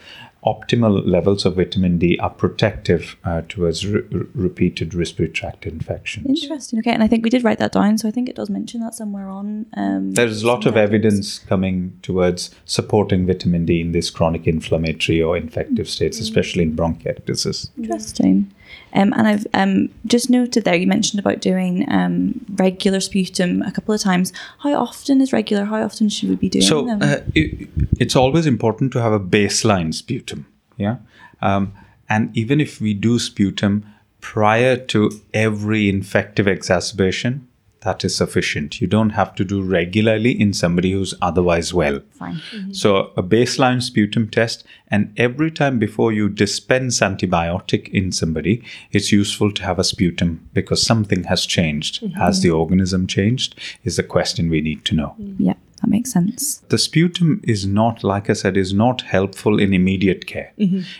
optimal 0.45 1.05
levels 1.05 1.45
of 1.45 1.55
vitamin 1.55 1.97
D 1.97 2.17
are 2.19 2.29
protective 2.29 3.17
uh, 3.25 3.41
towards 3.49 3.85
re- 3.85 4.01
re- 4.11 4.27
repeated 4.33 4.93
respiratory 4.93 5.33
tract 5.33 5.65
infections. 5.65 6.25
Interesting. 6.43 6.79
Okay. 6.79 6.91
And 6.91 7.03
I 7.03 7.07
think 7.07 7.23
we 7.23 7.29
did 7.29 7.43
write 7.43 7.59
that 7.59 7.73
down. 7.73 7.97
So 7.97 8.07
I 8.07 8.11
think 8.11 8.29
it 8.29 8.35
does 8.35 8.49
mention 8.49 8.79
that 8.81 8.95
somewhere 8.95 9.27
on. 9.27 9.65
Um, 9.75 10.11
There's 10.11 10.43
a 10.43 10.47
lot 10.47 10.65
of 10.65 10.77
evidence 10.77 11.39
coming 11.39 11.97
towards 12.01 12.51
supporting 12.65 13.27
vitamin 13.27 13.65
D 13.65 13.81
in 13.81 13.91
these 13.91 14.09
chronic 14.09 14.47
inflammatory 14.47 15.21
or 15.21 15.35
infective 15.35 15.89
states, 15.89 16.19
especially 16.19 16.63
in 16.63 16.75
bronchiectasis. 16.75 17.69
Interesting. 17.77 18.51
Um, 18.93 19.13
and 19.13 19.27
I've 19.27 19.47
um, 19.53 19.89
just 20.05 20.29
noted 20.29 20.63
there, 20.63 20.75
you 20.75 20.87
mentioned 20.87 21.19
about 21.19 21.41
doing 21.41 21.91
um, 21.91 22.45
regular 22.55 22.99
sputum 22.99 23.61
a 23.63 23.71
couple 23.71 23.93
of 23.93 24.01
times. 24.01 24.31
How 24.59 24.73
often 24.75 25.21
is 25.21 25.33
regular? 25.33 25.65
How 25.65 25.83
often 25.83 26.09
should 26.09 26.29
we 26.29 26.35
be 26.35 26.49
doing 26.49 26.63
So 26.63 26.85
them? 26.85 27.01
uh, 27.01 27.17
it, 27.33 27.67
it's 27.99 28.15
always 28.15 28.45
important 28.45 28.91
to 28.93 29.01
have 29.01 29.11
a 29.11 29.19
baseline 29.19 29.93
sputum, 29.93 30.28
yeah. 30.79 30.97
Um, 31.41 31.73
and 32.09 32.35
even 32.35 32.59
if 32.59 32.81
we 32.81 32.93
do 32.95 33.19
sputum 33.19 33.85
prior 34.19 34.75
to 34.75 35.11
every 35.33 35.87
infective 35.87 36.47
exacerbation, 36.47 37.47
that 37.81 38.03
is 38.03 38.15
sufficient. 38.15 38.81
You 38.81 38.87
don't 38.87 39.11
have 39.11 39.35
to 39.35 39.45
do 39.45 39.61
regularly 39.61 40.31
in 40.31 40.53
somebody 40.53 40.91
who's 40.91 41.13
otherwise 41.21 41.73
well. 41.73 42.01
Fine. 42.11 42.41
So 42.73 43.11
a 43.15 43.23
baseline 43.23 43.81
sputum 43.81 44.29
test, 44.29 44.65
and 44.89 45.13
every 45.15 45.49
time 45.49 45.79
before 45.79 46.11
you 46.11 46.27
dispense 46.27 46.99
antibiotic 46.99 47.87
in 47.89 48.11
somebody, 48.11 48.63
it's 48.91 49.11
useful 49.11 49.51
to 49.53 49.63
have 49.63 49.79
a 49.79 49.83
sputum 49.85 50.49
because 50.53 50.85
something 50.85 51.23
has 51.25 51.45
changed. 51.45 52.03
Has 52.17 52.41
the 52.41 52.51
organism 52.51 53.07
changed? 53.07 53.57
Is 53.85 53.95
the 53.95 54.03
question 54.03 54.49
we 54.49 54.61
need 54.61 54.83
to 54.85 54.95
know. 54.95 55.15
Yeah. 55.37 55.53
That 55.81 55.89
makes 55.89 56.11
sense. 56.11 56.57
The 56.69 56.77
sputum 56.77 57.39
is 57.43 57.65
not, 57.65 58.03
like 58.03 58.29
I 58.29 58.33
said, 58.33 58.57
is 58.57 58.73
not 58.73 59.01
helpful 59.01 59.59
in 59.59 59.73
immediate 59.73 60.25
care. 60.27 60.51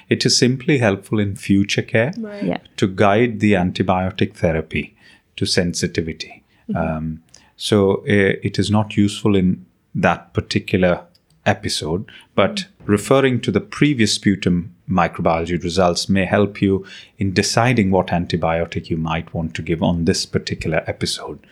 It 0.09 0.25
is 0.25 0.37
simply 0.37 0.77
helpful 0.77 1.19
in 1.19 1.35
future 1.35 1.81
care 1.81 2.11
Yeah. 2.43 2.57
to 2.77 2.87
guide 2.87 3.39
the 3.39 3.53
antibiotic 3.53 4.35
therapy 4.35 4.95
to 5.35 5.45
sensitivity. 5.45 6.43
Um, 6.75 7.23
so 7.57 7.97
uh, 8.01 8.37
it 8.43 8.57
is 8.59 8.69
not 8.71 8.95
useful 8.95 9.35
in 9.35 9.65
that 9.95 10.33
particular 10.33 11.01
episode, 11.45 12.05
but 12.35 12.67
referring 12.85 13.41
to 13.41 13.51
the 13.51 13.61
previous 13.61 14.13
sputum 14.13 14.75
microbiology 14.89 15.61
results 15.63 16.09
may 16.09 16.25
help 16.25 16.61
you 16.61 16.85
in 17.17 17.33
deciding 17.33 17.91
what 17.91 18.07
antibiotic 18.07 18.89
you 18.89 18.97
might 18.97 19.33
want 19.33 19.53
to 19.55 19.61
give 19.61 19.83
on 19.83 20.05
this 20.05 20.25
particular 20.25 20.83
episode. 20.87 21.45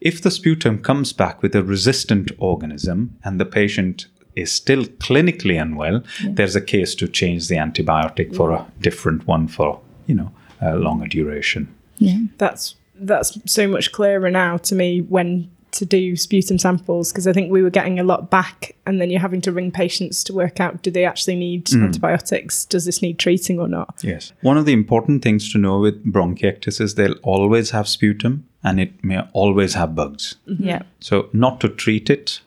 If 0.00 0.22
the 0.22 0.30
sputum 0.30 0.82
comes 0.82 1.12
back 1.12 1.42
with 1.42 1.54
a 1.54 1.62
resistant 1.62 2.30
organism 2.38 3.16
and 3.24 3.40
the 3.40 3.46
patient 3.46 4.06
is 4.36 4.52
still 4.52 4.84
clinically 4.84 5.60
unwell, 5.60 6.02
there's 6.24 6.56
a 6.56 6.60
case 6.60 6.94
to 6.96 7.08
change 7.08 7.48
the 7.48 7.56
antibiotic 7.56 8.34
for 8.34 8.50
a 8.52 8.66
different 8.80 9.26
one 9.26 9.48
for, 9.48 9.80
you 10.06 10.14
know, 10.14 10.30
a 10.60 10.76
longer 10.76 11.06
duration. 11.06 11.74
Yeah. 11.98 12.18
that's 12.38 12.74
that's 12.94 13.38
so 13.50 13.66
much 13.66 13.92
clearer 13.92 14.30
now 14.30 14.56
to 14.56 14.74
me 14.74 15.00
when 15.00 15.50
to 15.72 15.84
do 15.86 16.16
sputum 16.16 16.58
samples 16.58 17.12
because 17.12 17.26
I 17.26 17.32
think 17.32 17.50
we 17.50 17.62
were 17.62 17.70
getting 17.70 17.98
a 17.98 18.04
lot 18.04 18.30
back 18.30 18.76
and 18.86 19.00
then 19.00 19.10
you're 19.10 19.20
having 19.20 19.40
to 19.42 19.52
ring 19.52 19.70
patients 19.70 20.22
to 20.24 20.32
work 20.32 20.60
out 20.60 20.82
do 20.82 20.90
they 20.90 21.04
actually 21.04 21.36
need 21.36 21.66
mm. 21.66 21.82
antibiotics 21.82 22.64
does 22.64 22.84
this 22.84 23.02
need 23.02 23.18
treating 23.18 23.58
or 23.58 23.68
not 23.68 24.02
Yes. 24.02 24.32
One 24.42 24.56
of 24.56 24.66
the 24.66 24.72
important 24.72 25.22
things 25.22 25.50
to 25.52 25.58
know 25.58 25.78
with 25.80 26.04
bronchiectasis 26.12 26.80
is 26.80 26.94
they'll 26.94 27.18
always 27.22 27.70
have 27.70 27.88
sputum 27.88 28.46
and 28.62 28.80
it 28.80 29.02
may 29.04 29.20
always 29.32 29.74
have 29.74 29.94
bugs. 29.94 30.36
Mm-hmm. 30.48 30.64
Yeah. 30.64 30.82
So, 31.00 31.28
not 31.32 31.60
to 31.60 31.68
treat 31.68 32.10
it 32.10 32.40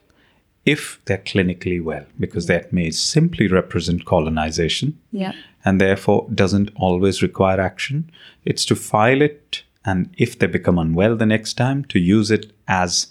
if 0.65 0.99
they're 1.05 1.17
clinically 1.19 1.83
well, 1.83 2.05
because 2.19 2.47
that 2.47 2.73
may 2.73 2.89
simply 2.91 3.47
represent 3.47 4.05
colonization 4.05 4.97
Yeah. 5.11 5.33
and 5.63 5.79
therefore 5.79 6.27
doesn't 6.33 6.71
always 6.75 7.21
require 7.21 7.59
action. 7.59 8.09
It's 8.45 8.65
to 8.65 8.75
file 8.75 9.21
it, 9.21 9.63
and 9.83 10.09
if 10.17 10.39
they 10.39 10.47
become 10.47 10.79
unwell 10.79 11.15
the 11.15 11.25
next 11.25 11.53
time, 11.55 11.85
to 11.85 11.99
use 11.99 12.31
it 12.31 12.51
as 12.67 13.07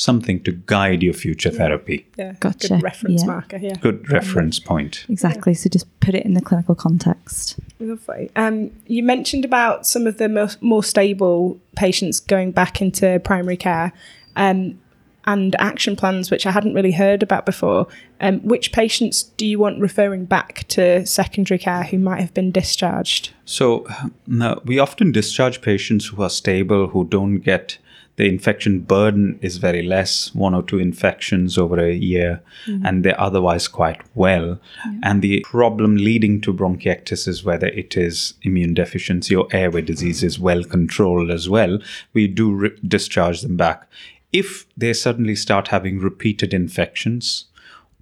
something 0.00 0.42
to 0.42 0.52
guide 0.52 1.02
your 1.02 1.12
future 1.12 1.50
therapy. 1.50 2.06
yeah 2.16 2.32
Gotcha, 2.40 2.68
good 2.68 2.82
reference 2.82 3.22
yeah. 3.22 3.26
marker 3.26 3.58
here 3.58 3.74
Good 3.80 4.10
reference 4.10 4.58
point. 4.58 5.04
Exactly. 5.08 5.54
So 5.54 5.68
just 5.68 5.86
put 6.00 6.14
it 6.14 6.24
in 6.24 6.34
the 6.34 6.40
clinical 6.40 6.74
context. 6.74 7.58
Lovely. 7.78 8.30
Um, 8.34 8.70
you 8.86 9.02
mentioned 9.02 9.44
about 9.44 9.86
some 9.86 10.06
of 10.06 10.16
the 10.18 10.28
more, 10.28 10.48
more 10.60 10.82
stable 10.82 11.60
patients 11.76 12.18
going 12.18 12.52
back 12.52 12.80
into 12.80 13.20
primary 13.20 13.56
care 13.56 13.92
um, 14.36 14.78
and 15.26 15.54
action 15.58 15.96
plans, 15.96 16.30
which 16.30 16.46
I 16.46 16.50
hadn't 16.50 16.74
really 16.74 16.92
heard 16.92 17.22
about 17.22 17.44
before. 17.44 17.86
Um, 18.20 18.40
which 18.40 18.72
patients 18.72 19.22
do 19.22 19.46
you 19.46 19.58
want 19.58 19.80
referring 19.80 20.24
back 20.24 20.66
to 20.68 21.04
secondary 21.04 21.58
care 21.58 21.84
who 21.84 21.98
might 21.98 22.20
have 22.20 22.32
been 22.32 22.50
discharged? 22.50 23.32
So 23.44 23.86
now 24.26 24.60
we 24.64 24.78
often 24.78 25.12
discharge 25.12 25.60
patients 25.60 26.06
who 26.06 26.22
are 26.22 26.30
stable, 26.30 26.88
who 26.88 27.04
don't 27.04 27.40
get 27.40 27.78
the 28.20 28.28
infection 28.28 28.80
burden 28.80 29.38
is 29.40 29.56
very 29.56 29.82
less, 29.82 30.34
one 30.34 30.54
or 30.54 30.62
two 30.62 30.78
infections 30.78 31.56
over 31.56 31.80
a 31.80 31.94
year, 31.94 32.42
mm-hmm. 32.66 32.84
and 32.84 33.02
they're 33.02 33.18
otherwise 33.18 33.66
quite 33.66 34.02
well. 34.14 34.60
And 35.02 35.22
the 35.22 35.40
problem 35.40 35.96
leading 35.96 36.42
to 36.42 36.52
bronchiectasis, 36.52 37.44
whether 37.44 37.68
it 37.68 37.96
is 37.96 38.34
immune 38.42 38.74
deficiency 38.74 39.34
or 39.34 39.48
airway 39.52 39.80
disease, 39.80 40.22
is 40.22 40.38
well 40.38 40.64
controlled 40.64 41.30
as 41.30 41.48
well. 41.48 41.78
We 42.12 42.26
do 42.26 42.52
re- 42.52 42.78
discharge 42.86 43.40
them 43.40 43.56
back. 43.56 43.88
If 44.34 44.66
they 44.76 44.92
suddenly 44.92 45.34
start 45.34 45.68
having 45.68 45.98
repeated 45.98 46.52
infections, 46.52 47.46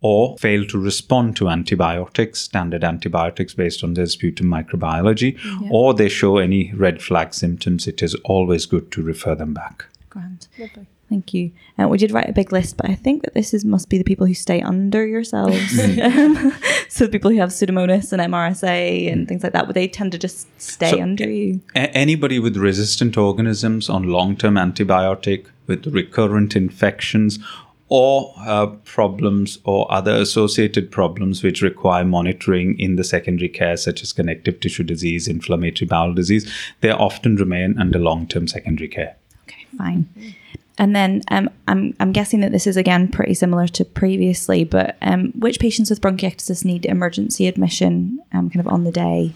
or 0.01 0.37
fail 0.39 0.65
to 0.65 0.79
respond 0.81 1.37
to 1.37 1.49
antibiotics, 1.49 2.41
standard 2.41 2.83
antibiotics 2.83 3.55
based 3.55 3.85
on 3.85 3.95
their 3.95 4.07
sputum 4.07 4.49
microbiology, 4.49 5.39
or 5.71 5.95
they 5.95 6.09
show 6.09 6.39
any 6.39 6.73
red 6.75 7.01
flag 7.01 7.35
symptoms, 7.35 7.87
it 7.87 8.03
is 8.03 8.17
always 8.25 8.67
good 8.67 8.91
to 8.91 9.03
refer 9.03 9.37
them 9.37 9.55
back. 9.55 9.87
Grand. 10.11 10.49
Lovely. 10.59 10.87
Thank 11.09 11.33
you. 11.33 11.53
Uh, 11.79 11.89
we 11.89 11.97
did 11.97 12.11
write 12.11 12.29
a 12.29 12.33
big 12.35 12.53
list, 12.53 12.77
but 12.77 12.89
I 12.91 12.95
think 12.95 13.23
that 13.23 13.33
this 13.33 13.55
is 13.55 13.65
must 13.65 13.89
be 13.89 13.97
the 13.97 14.05
people 14.05 14.27
who 14.27 14.35
stay 14.35 14.61
under 14.61 15.07
yourselves. 15.07 15.79
Um, 16.03 16.53
so 16.89 17.05
the 17.05 17.11
people 17.11 17.31
who 17.31 17.39
have 17.39 17.51
Pseudomonas 17.51 18.13
and 18.13 18.21
MRSA 18.33 19.13
and 19.13 19.27
things 19.29 19.43
like 19.43 19.53
that, 19.53 19.67
would 19.67 19.75
they 19.75 19.89
tend 19.89 20.13
to 20.13 20.19
just 20.19 20.49
stay 20.61 20.91
So- 20.93 21.01
under 21.03 21.29
you? 21.29 21.61
A- 21.75 21.95
anybody 21.97 22.39
with 22.39 22.57
resistant 22.57 23.17
organisms 23.17 23.89
on 23.89 24.05
long 24.05 24.37
term 24.37 24.55
antibiotic, 24.55 25.47
with 25.67 25.87
recurrent 25.87 26.57
infections, 26.57 27.39
or 27.91 28.35
uh, 28.41 28.67
problems 28.85 29.59
or 29.65 29.91
other 29.91 30.15
associated 30.15 30.91
problems 30.91 31.43
which 31.43 31.63
require 31.63 32.05
monitoring 32.05 32.79
in 32.79 32.97
the 32.97 33.05
secondary 33.05 33.49
care, 33.49 33.77
such 33.79 34.03
as 34.03 34.13
connective 34.13 34.61
tissue 34.61 34.85
disease, 34.85 35.27
inflammatory 35.27 35.87
bowel 35.89 36.13
disease, 36.13 36.51
they 36.83 36.91
often 36.91 37.37
remain 37.37 37.79
under 37.79 37.99
long 37.99 38.27
term 38.27 38.47
secondary 38.47 38.89
care. 38.89 39.17
Fine. 39.77 40.09
And 40.79 40.95
then 40.95 41.23
um, 41.31 41.51
I'm 41.67 41.95
I'm 41.99 42.13
guessing 42.13 42.41
that 42.41 42.53
this 42.53 42.67
is 42.67 42.77
again 42.77 43.09
pretty 43.09 43.35
similar 43.35 43.67
to 43.69 43.85
previously, 43.85 44.65
but 44.65 44.97
um, 45.03 45.33
which 45.33 45.59
patients 45.59 45.91
with 45.91 46.01
bronchiectasis 46.01 46.65
need 46.65 46.87
emergency 46.87 47.49
admission, 47.49 48.21
um, 48.33 48.49
kind 48.49 48.65
of 48.65 48.73
on 48.73 48.85
the 48.85 48.93
day? 48.93 49.33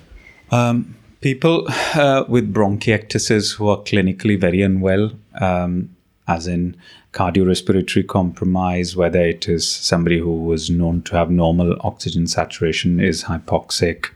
Um, 0.53 0.95
people 1.21 1.66
uh, 1.95 2.25
with 2.29 2.55
bronchiectasis 2.55 3.57
who 3.57 3.68
are 3.68 3.79
clinically 3.79 4.40
very 4.40 4.62
unwell, 4.62 5.12
um, 5.40 5.97
as 6.29 6.47
in 6.47 6.77
cardiorespiratory 7.12 8.07
compromise, 8.07 8.96
whether 8.96 9.20
it 9.20 9.48
is 9.48 9.66
somebody 9.70 10.18
who 10.18 10.44
was 10.44 10.70
known 10.70 11.03
to 11.03 11.16
have 11.16 11.31
normal 11.31 11.77
oxygen 11.81 12.27
saturation 12.27 13.01
is 13.01 13.25
hypoxic, 13.25 14.07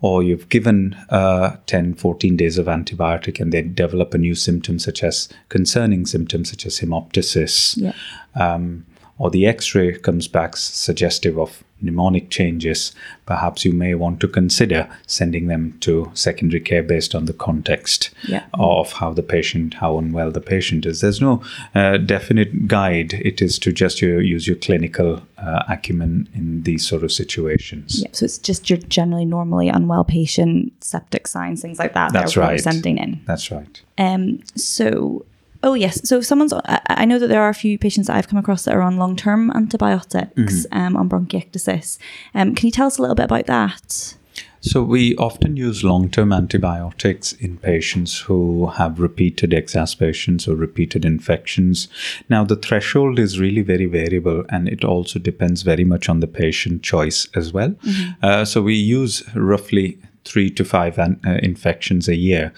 or 0.00 0.22
you've 0.22 0.48
given 0.48 0.94
uh, 1.10 1.56
10, 1.66 1.94
14 1.94 2.36
days 2.36 2.58
of 2.58 2.66
antibiotic 2.66 3.40
and 3.40 3.52
they 3.52 3.62
develop 3.62 4.12
a 4.14 4.18
new 4.18 4.34
symptom 4.34 4.78
such 4.78 5.04
as 5.04 5.28
concerning 5.48 6.04
symptoms 6.06 6.50
such 6.50 6.66
as 6.66 6.80
hemoptysis 6.80 7.76
Yeah. 7.76 7.92
um, 8.34 8.86
or 9.18 9.30
the 9.30 9.46
x-ray 9.46 9.98
comes 9.98 10.26
back 10.26 10.56
suggestive 10.56 11.38
of 11.38 11.62
pneumonic 11.82 12.30
changes, 12.30 12.92
perhaps 13.26 13.64
you 13.64 13.72
may 13.72 13.94
want 13.94 14.20
to 14.20 14.28
consider 14.28 14.88
sending 15.06 15.46
them 15.48 15.76
to 15.80 16.10
secondary 16.14 16.60
care 16.60 16.82
based 16.82 17.14
on 17.14 17.24
the 17.26 17.32
context 17.32 18.10
Yeah. 18.28 18.44
of 18.54 18.92
how 18.92 19.12
the 19.12 19.22
patient, 19.22 19.74
how 19.74 19.98
unwell 19.98 20.30
the 20.30 20.40
patient 20.40 20.86
is. 20.86 21.00
There's 21.00 21.20
no 21.20 21.42
uh, 21.74 21.96
definite 21.98 22.68
guide. 22.68 23.14
It 23.14 23.42
is 23.42 23.58
to 23.60 23.72
just 23.72 24.00
your, 24.02 24.20
use 24.20 24.46
your 24.46 24.56
clinical 24.56 25.22
uh, 25.38 25.64
acumen 25.68 26.28
in 26.34 26.62
these 26.62 26.86
sort 26.86 27.02
of 27.02 27.10
situations. 27.10 28.00
Yeah, 28.02 28.08
so 28.12 28.24
it's 28.24 28.38
just 28.38 28.70
your 28.70 28.78
generally 28.78 29.24
normally 29.24 29.68
unwell 29.68 30.04
patient, 30.04 30.72
septic 30.82 31.26
signs, 31.26 31.62
things 31.62 31.78
like 31.78 31.94
that. 31.94 32.12
That's 32.12 32.34
that 32.34 32.40
right. 32.40 32.60
Sending 32.60 32.98
in. 32.98 33.20
That's 33.26 33.50
right. 33.50 33.82
Um, 33.98 34.40
so, 34.54 35.24
oh 35.62 35.74
yes, 35.74 36.06
so 36.08 36.18
if 36.18 36.26
someone's, 36.26 36.52
I, 36.52 36.80
I 36.88 37.04
know 37.04 37.18
that 37.18 37.28
there 37.28 37.42
are 37.42 37.48
a 37.48 37.54
few 37.54 37.78
patients 37.78 38.06
that 38.06 38.16
I've 38.16 38.28
come 38.28 38.38
across 38.38 38.64
that 38.64 38.74
are 38.74 38.82
on 38.82 38.96
long 38.96 39.16
term 39.16 39.50
antibiotics 39.50 40.66
um, 40.72 40.96
on 40.96 41.08
bronchiectasis. 41.08 41.98
Um, 42.34 42.54
can 42.54 42.66
you 42.66 42.72
tell 42.72 42.86
us 42.86 42.98
a 42.98 43.02
little 43.02 43.16
bit 43.16 43.24
about 43.24 43.46
that? 43.46 44.16
So 44.64 44.84
we 44.84 45.16
often 45.16 45.56
use 45.56 45.82
long-term 45.82 46.32
antibiotics 46.32 47.32
in 47.32 47.58
patients 47.58 48.20
who 48.20 48.68
have 48.68 49.00
repeated 49.00 49.52
exacerbations 49.52 50.46
or 50.46 50.54
repeated 50.54 51.04
infections. 51.04 51.88
Now 52.28 52.44
the 52.44 52.54
threshold 52.54 53.18
is 53.18 53.40
really 53.40 53.62
very 53.62 53.86
variable 53.86 54.44
and 54.50 54.68
it 54.68 54.84
also 54.84 55.18
depends 55.18 55.62
very 55.62 55.82
much 55.82 56.08
on 56.08 56.20
the 56.20 56.28
patient 56.28 56.84
choice 56.84 57.26
as 57.34 57.52
well. 57.52 57.74
Uh, 58.22 58.44
so 58.44 58.62
we 58.62 58.74
use 58.74 59.24
roughly 59.34 59.98
three 60.24 60.50
to 60.50 60.64
five 60.64 60.98
an, 60.98 61.20
uh, 61.26 61.38
infections 61.42 62.08
a 62.08 62.16
year. 62.16 62.52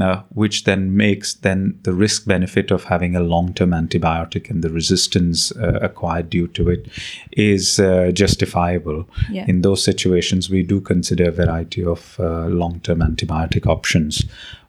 Uh, 0.00 0.22
which 0.34 0.62
then 0.62 0.96
makes 0.96 1.34
then 1.34 1.76
the 1.82 1.92
risk 1.92 2.24
benefit 2.26 2.70
of 2.70 2.84
having 2.84 3.16
a 3.16 3.20
long-term 3.20 3.70
antibiotic 3.70 4.48
and 4.48 4.62
the 4.62 4.70
resistance 4.70 5.50
uh, 5.56 5.78
acquired 5.82 6.30
due 6.30 6.46
to 6.46 6.68
it 6.70 6.86
is 7.32 7.80
uh, 7.80 8.12
justifiable 8.12 9.08
Yeah. 9.28 9.44
in 9.48 9.62
those 9.62 9.82
situations, 9.82 10.48
we 10.50 10.62
do 10.62 10.80
consider 10.80 11.28
a 11.28 11.32
variety 11.32 11.84
of 11.84 12.16
uh, 12.20 12.46
long 12.46 12.78
term 12.80 13.00
antibiotic 13.00 13.66
options. 13.66 14.24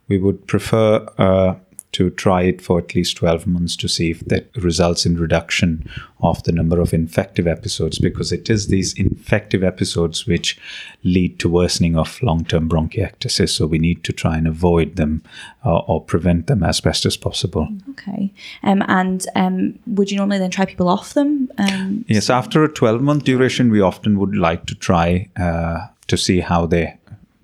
We 0.08 0.18
would 0.18 0.46
prefer 0.48 1.06
uh, 1.18 1.54
to 1.92 2.10
try 2.10 2.42
it 2.42 2.60
for 2.60 2.78
at 2.78 2.94
least 2.94 3.16
12 3.16 3.46
months 3.46 3.76
to 3.76 3.88
see 3.88 4.10
if 4.10 4.20
that 4.20 4.54
results 4.56 5.06
in 5.06 5.18
reduction 5.18 5.88
of 6.20 6.42
the 6.44 6.52
number 6.52 6.80
of 6.80 6.92
infective 6.92 7.46
episodes 7.46 7.98
because 7.98 8.30
it 8.32 8.50
is 8.50 8.68
these 8.68 8.92
infective 8.94 9.64
episodes 9.64 10.26
which 10.26 10.58
lead 11.02 11.38
to 11.38 11.48
worsening 11.48 11.96
of 11.96 12.22
long-term 12.22 12.68
bronchiectasis 12.68 13.50
so 13.50 13.66
we 13.66 13.78
need 13.78 14.04
to 14.04 14.12
try 14.12 14.36
and 14.36 14.46
avoid 14.46 14.96
them 14.96 15.22
uh, 15.64 15.78
or 15.78 16.02
prevent 16.02 16.46
them 16.46 16.62
as 16.62 16.80
best 16.80 17.06
as 17.06 17.16
possible 17.16 17.68
Okay. 17.90 18.32
Um, 18.62 18.82
and 18.88 19.26
um, 19.34 19.78
would 19.86 20.10
you 20.10 20.16
normally 20.16 20.38
then 20.38 20.50
try 20.50 20.64
people 20.64 20.88
off 20.88 21.14
them? 21.14 21.50
Um, 21.58 22.04
Yes, 22.08 22.30
after 22.30 22.64
a 22.64 22.72
12 22.72 23.00
month 23.02 23.24
duration, 23.24 23.70
we 23.70 23.80
often 23.80 24.18
would 24.18 24.36
like 24.36 24.66
to 24.66 24.74
try 24.74 25.28
uh, 25.36 25.86
to 26.06 26.16
see 26.16 26.40
how 26.40 26.66
they 26.66 26.98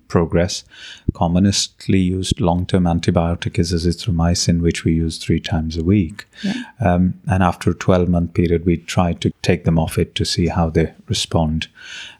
progress. 0.07 0.63
Commonestly 1.13 1.99
used 1.99 2.39
long-term 2.39 2.83
antibiotic 2.83 3.59
is 3.59 3.73
azithromycin, 3.73 4.61
which 4.61 4.83
we 4.83 4.93
use 4.93 5.17
three 5.17 5.39
times 5.39 5.77
a 5.77 5.83
week. 5.83 6.25
Um, 6.79 7.19
and 7.27 7.43
after 7.43 7.71
a 7.71 7.75
12-month 7.75 8.33
period, 8.33 8.65
we 8.65 8.77
try 8.77 9.13
to 9.13 9.31
take 9.41 9.63
them 9.63 9.79
off 9.79 9.97
it 9.97 10.15
to 10.15 10.25
see 10.25 10.47
how 10.47 10.69
they 10.69 10.93
respond. 11.07 11.67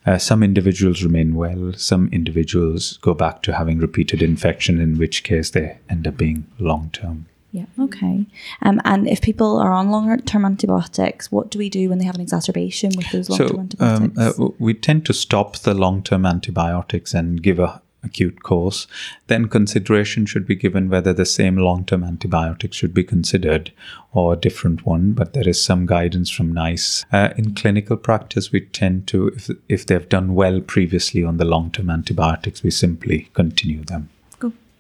Uh, 0.06 0.18
some 0.18 0.44
individuals 0.44 1.04
remain 1.04 1.36
well. 1.36 1.74
Some 1.74 2.10
individuals 2.12 2.98
go 3.02 3.14
back 3.14 3.42
to 3.44 3.54
having 3.56 3.80
repeated 3.80 4.22
infection, 4.22 4.80
in 4.80 4.98
which 4.98 5.24
case 5.24 5.50
they 5.50 5.80
end 5.90 6.08
up 6.08 6.18
being 6.18 6.46
long-term. 6.60 7.28
Yeah. 7.58 7.86
Okay. 7.86 8.26
Um, 8.62 8.80
and 8.86 9.08
if 9.08 9.20
people 9.22 9.58
are 9.58 9.72
on 9.72 9.90
longer 9.90 10.18
term 10.18 10.46
antibiotics, 10.46 11.32
what 11.32 11.50
do 11.52 11.58
we 11.60 11.70
do 11.70 11.90
when 11.90 11.98
they 12.00 12.06
have 12.06 12.16
an 12.16 12.22
exacerbation 12.22 12.92
with 12.96 13.12
those 13.12 13.30
long 13.30 13.40
term 13.40 13.48
So 13.50 13.60
antibiotics? 13.60 14.40
um, 14.40 14.46
uh, 14.46 14.50
we 14.60 14.74
tend 14.74 15.06
to 15.08 15.14
stop 15.14 15.58
the 15.58 15.74
long-term 15.74 16.26
antibiotics 16.26 17.14
and 17.14 17.42
give 17.42 17.60
a 17.60 17.82
acute 18.04 18.44
course. 18.44 18.88
Then 19.26 19.48
consideration 19.48 20.26
should 20.26 20.46
be 20.48 20.56
given 20.56 20.90
whether 20.90 21.14
the 21.14 21.26
same 21.26 21.58
long-term 21.58 22.04
antibiotic 22.04 22.72
should 22.74 22.94
be 22.94 23.04
considered 23.04 23.72
or 24.14 24.34
a 24.34 24.38
different 24.38 24.86
one. 24.86 25.14
But 25.14 25.34
there 25.34 25.50
is 25.50 25.62
some 25.62 25.86
guidance 25.86 26.30
from 26.30 26.54
NICE. 26.54 27.06
Uh, 27.12 27.30
in 27.38 27.56
clinical 27.56 27.98
practice, 27.98 28.52
we 28.52 28.62
tend 28.62 29.08
to, 29.08 29.28
if 29.30 29.50
if 29.68 29.86
they've 29.86 30.10
done 30.18 30.36
well 30.36 30.62
previously 30.62 31.24
on 31.24 31.38
the 31.38 31.46
long-term 31.46 31.90
antibiotics, 31.90 32.64
we 32.64 32.72
simply 32.72 33.30
continue 33.34 33.84
them. 33.84 34.10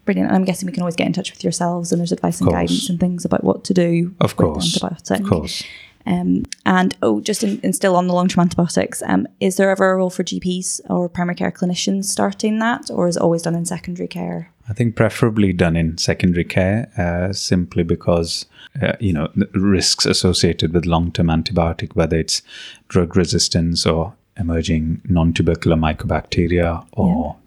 Brilliant. 0.08 0.30
And 0.30 0.38
I'm 0.38 0.46
guessing 0.46 0.66
we 0.66 0.72
can 0.72 0.82
always 0.82 0.96
get 0.96 1.06
in 1.06 1.12
touch 1.14 1.32
with 1.32 1.44
yourselves 1.44 1.92
and 1.92 2.00
there's 2.00 2.14
advice 2.14 2.40
and 2.40 2.50
guidance 2.50 2.90
and 2.90 2.98
things 2.98 3.26
about 3.26 3.44
what 3.44 3.66
to 3.66 3.74
do 3.74 4.16
Of 4.22 4.38
course, 4.38 4.78
antibiotic. 4.78 5.20
of 5.20 5.28
course. 5.28 5.64
Um, 6.06 6.44
and 6.66 6.96
oh, 7.02 7.20
just 7.20 7.44
in, 7.44 7.60
in 7.60 7.74
still 7.74 7.98
on 7.98 8.08
the 8.08 8.14
long 8.14 8.30
term 8.30 8.44
antibiotics, 8.44 9.04
um, 9.06 9.28
is 9.42 9.58
there 9.58 9.70
ever 9.70 9.92
a 9.92 9.98
role 9.98 10.10
for 10.10 10.24
GPs 10.24 10.80
or 10.90 11.10
primary 11.10 11.36
care 11.36 11.52
clinicians 11.52 12.06
starting 12.06 12.60
that, 12.60 12.90
or 12.90 13.10
is 13.10 13.18
it 13.18 13.22
always 13.22 13.42
done 13.42 13.56
in 13.56 13.66
secondary 13.66 14.08
care? 14.08 14.50
I 14.70 14.74
think 14.74 14.96
preferably 14.96 15.52
done 15.52 15.76
in 15.76 15.98
secondary 15.98 16.46
care, 16.46 16.90
uh, 16.98 17.34
simply 17.34 17.84
because 17.84 18.46
uh, 18.82 18.94
you 19.02 19.12
know 19.12 19.30
the 19.36 19.50
risks 19.60 20.06
associated 20.06 20.74
with 20.74 20.86
long-term 20.86 21.28
antibiotic, 21.28 21.94
whether 21.98 22.18
it's 22.18 22.42
drug 22.88 23.18
resistance 23.18 23.86
or 23.86 24.14
emerging 24.38 25.02
non-tubercular 25.10 25.76
mycobacteria, 25.76 26.86
or 26.94 27.36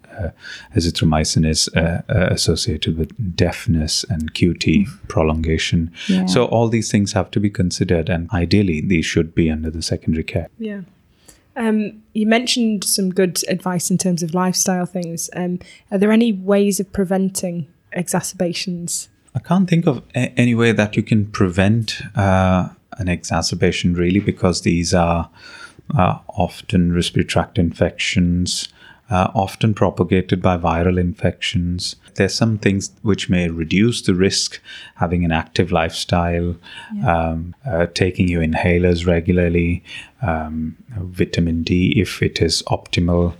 azithromycin 0.75 1.45
is 1.45 1.69
uh, 1.75 2.01
uh, 2.09 2.27
associated 2.31 2.97
with 2.97 3.35
deafness 3.35 4.03
and 4.09 4.33
QT 4.33 4.85
prolongation. 5.07 5.91
Yeah. 6.07 6.25
So 6.25 6.45
all 6.45 6.69
these 6.69 6.91
things 6.91 7.13
have 7.13 7.29
to 7.31 7.39
be 7.39 7.49
considered, 7.49 8.09
and 8.09 8.29
ideally 8.31 8.81
these 8.81 9.05
should 9.05 9.33
be 9.35 9.49
under 9.51 9.71
the 9.71 9.81
secondary 9.81 10.23
care. 10.23 10.47
Yeah. 10.59 10.81
Um, 11.55 12.01
you 12.13 12.25
mentioned 12.25 12.83
some 12.83 13.09
good 13.09 13.41
advice 13.49 13.91
in 13.91 13.97
terms 13.97 14.23
of 14.23 14.33
lifestyle 14.33 14.85
things. 14.85 15.29
Um, 15.35 15.59
are 15.91 15.97
there 15.97 16.11
any 16.11 16.31
ways 16.31 16.79
of 16.79 16.91
preventing 16.93 17.67
exacerbations? 17.91 19.09
I 19.35 19.39
can't 19.39 19.69
think 19.69 19.85
of 19.87 20.01
a- 20.15 20.33
any 20.39 20.55
way 20.55 20.71
that 20.71 20.95
you 20.95 21.03
can 21.03 21.25
prevent 21.25 22.01
uh, 22.15 22.69
an 22.97 23.07
exacerbation 23.07 23.93
really 23.93 24.19
because 24.19 24.61
these 24.61 24.93
are 24.93 25.29
uh, 25.97 26.19
often 26.27 26.93
respiratory 26.93 27.25
tract 27.25 27.57
infections, 27.57 28.69
uh, 29.11 29.29
often 29.35 29.73
propagated 29.73 30.41
by 30.41 30.57
viral 30.57 30.97
infections. 30.97 31.97
There's 32.15 32.33
some 32.33 32.57
things 32.57 32.91
which 33.01 33.29
may 33.29 33.49
reduce 33.49 34.01
the 34.01 34.15
risk, 34.15 34.61
having 34.95 35.25
an 35.25 35.33
active 35.33 35.71
lifestyle, 35.71 36.55
um, 37.05 37.53
uh, 37.65 37.87
taking 37.87 38.29
your 38.29 38.41
inhalers 38.41 39.05
regularly, 39.05 39.83
um, 40.21 40.77
vitamin 40.97 41.63
D 41.63 41.99
if 41.99 42.21
it 42.23 42.41
is 42.41 42.63
optimal. 42.63 43.35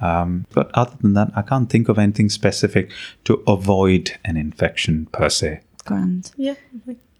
Um, 0.00 0.46
but 0.52 0.70
other 0.74 0.96
than 1.00 1.12
that, 1.14 1.30
I 1.36 1.42
can't 1.42 1.68
think 1.68 1.88
of 1.90 1.98
anything 1.98 2.30
specific 2.30 2.90
to 3.24 3.42
avoid 3.46 4.18
an 4.24 4.38
infection 4.38 5.06
per 5.12 5.28
se. 5.28 5.60
Grand. 5.84 6.30
Yeah. 6.36 6.54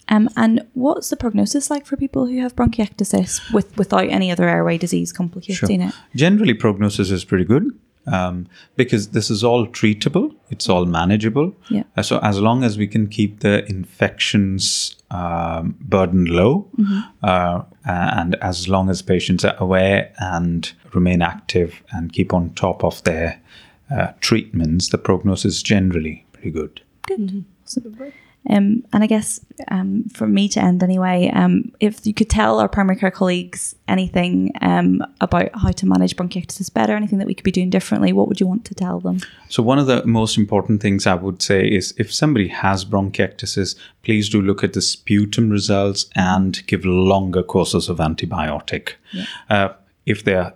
Um, 0.08 0.28
and 0.36 0.66
what's 0.74 1.10
the 1.10 1.16
prognosis 1.16 1.70
like 1.70 1.86
for 1.86 1.96
people 1.96 2.26
who 2.26 2.40
have 2.40 2.56
bronchiectasis 2.56 3.52
with 3.52 3.76
without 3.76 4.08
any 4.08 4.32
other 4.32 4.48
airway 4.48 4.78
disease 4.78 5.12
complicating 5.12 5.82
it? 5.82 5.94
Generally, 6.16 6.54
prognosis 6.54 7.10
is 7.10 7.24
pretty 7.24 7.44
good 7.44 7.78
um, 8.06 8.48
because 8.76 9.08
this 9.08 9.30
is 9.30 9.44
all 9.44 9.66
treatable, 9.66 10.34
it's 10.50 10.68
all 10.68 10.84
manageable. 10.86 11.54
Yeah. 11.68 11.84
Uh, 11.96 12.02
so, 12.02 12.18
as 12.20 12.40
long 12.40 12.64
as 12.64 12.78
we 12.78 12.86
can 12.86 13.06
keep 13.08 13.40
the 13.40 13.64
infections 13.66 14.96
um, 15.10 15.76
burden 15.80 16.24
low, 16.26 16.68
uh, 17.22 17.62
and 17.84 18.34
as 18.36 18.68
long 18.68 18.88
as 18.90 19.02
patients 19.02 19.44
are 19.44 19.56
aware 19.58 20.12
and 20.18 20.72
remain 20.94 21.22
active 21.22 21.82
and 21.92 22.12
keep 22.12 22.32
on 22.32 22.50
top 22.54 22.84
of 22.84 23.02
their 23.04 23.40
uh, 23.90 24.12
treatments, 24.20 24.88
the 24.88 24.98
prognosis 24.98 25.56
is 25.56 25.62
generally 25.62 26.24
pretty 26.32 26.50
good. 26.50 26.80
Good. 27.02 27.44
Awesome. 27.64 28.12
Um, 28.48 28.85
and 28.92 29.05
I 29.05 29.07
guess 29.07 29.38
um, 29.68 30.05
for 30.14 30.26
me 30.26 30.48
to 30.50 30.61
end 30.61 30.83
anyway, 30.83 31.31
um, 31.35 31.72
if 31.79 32.07
you 32.07 32.14
could 32.14 32.31
tell 32.31 32.59
our 32.59 32.68
primary 32.68 32.96
care 32.96 33.11
colleagues 33.11 33.74
anything 33.87 34.53
um, 34.62 35.05
about 35.20 35.50
how 35.55 35.70
to 35.72 35.87
manage 35.87 36.16
bronchiectasis 36.16 36.72
better, 36.72 36.96
anything 36.96 37.18
that 37.18 37.26
we 37.26 37.35
could 37.35 37.44
be 37.44 37.50
doing 37.50 37.68
differently, 37.68 38.12
what 38.12 38.29
would 38.29 38.40
you 38.40 38.46
want 38.46 38.64
to 38.64 38.74
tell 38.74 38.98
them? 38.98 39.18
So, 39.48 39.62
one 39.62 39.79
of 39.79 39.87
the 39.87 40.05
most 40.07 40.38
important 40.38 40.81
things 40.81 41.07
I 41.07 41.14
would 41.14 41.42
say 41.42 41.66
is 41.66 41.94
if 41.98 42.12
somebody 42.12 42.48
has 42.48 42.85
bronchiectasis, 42.85 43.76
please 44.03 44.29
do 44.31 44.40
look 44.40 44.64
at 44.64 44.72
the 44.72 44.83
sputum 44.83 45.50
results 45.50 46.07
and 46.16 46.66
give 46.66 46.85
longer 46.85 47.42
courses 47.42 47.88
of 47.88 47.98
antibiotic. 47.98 48.94
Uh, 49.50 49.70
if 50.07 50.24
they're 50.24 50.55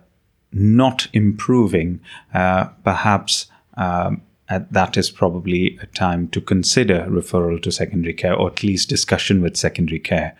not 0.51 1.07
improving, 1.13 1.99
uh, 2.33 2.65
perhaps 2.83 3.47
um, 3.77 4.21
at 4.47 4.71
that 4.71 4.95
is 4.95 5.09
probably 5.09 5.77
a 5.81 5.87
time 5.87 6.27
to 6.29 6.39
consider 6.39 7.05
referral 7.09 7.61
to 7.63 7.71
secondary 7.71 8.13
care 8.13 8.35
or 8.35 8.51
at 8.51 8.63
least 8.63 8.89
discussion 8.89 9.41
with 9.41 9.57
secondary 9.57 9.99
care. 9.99 10.37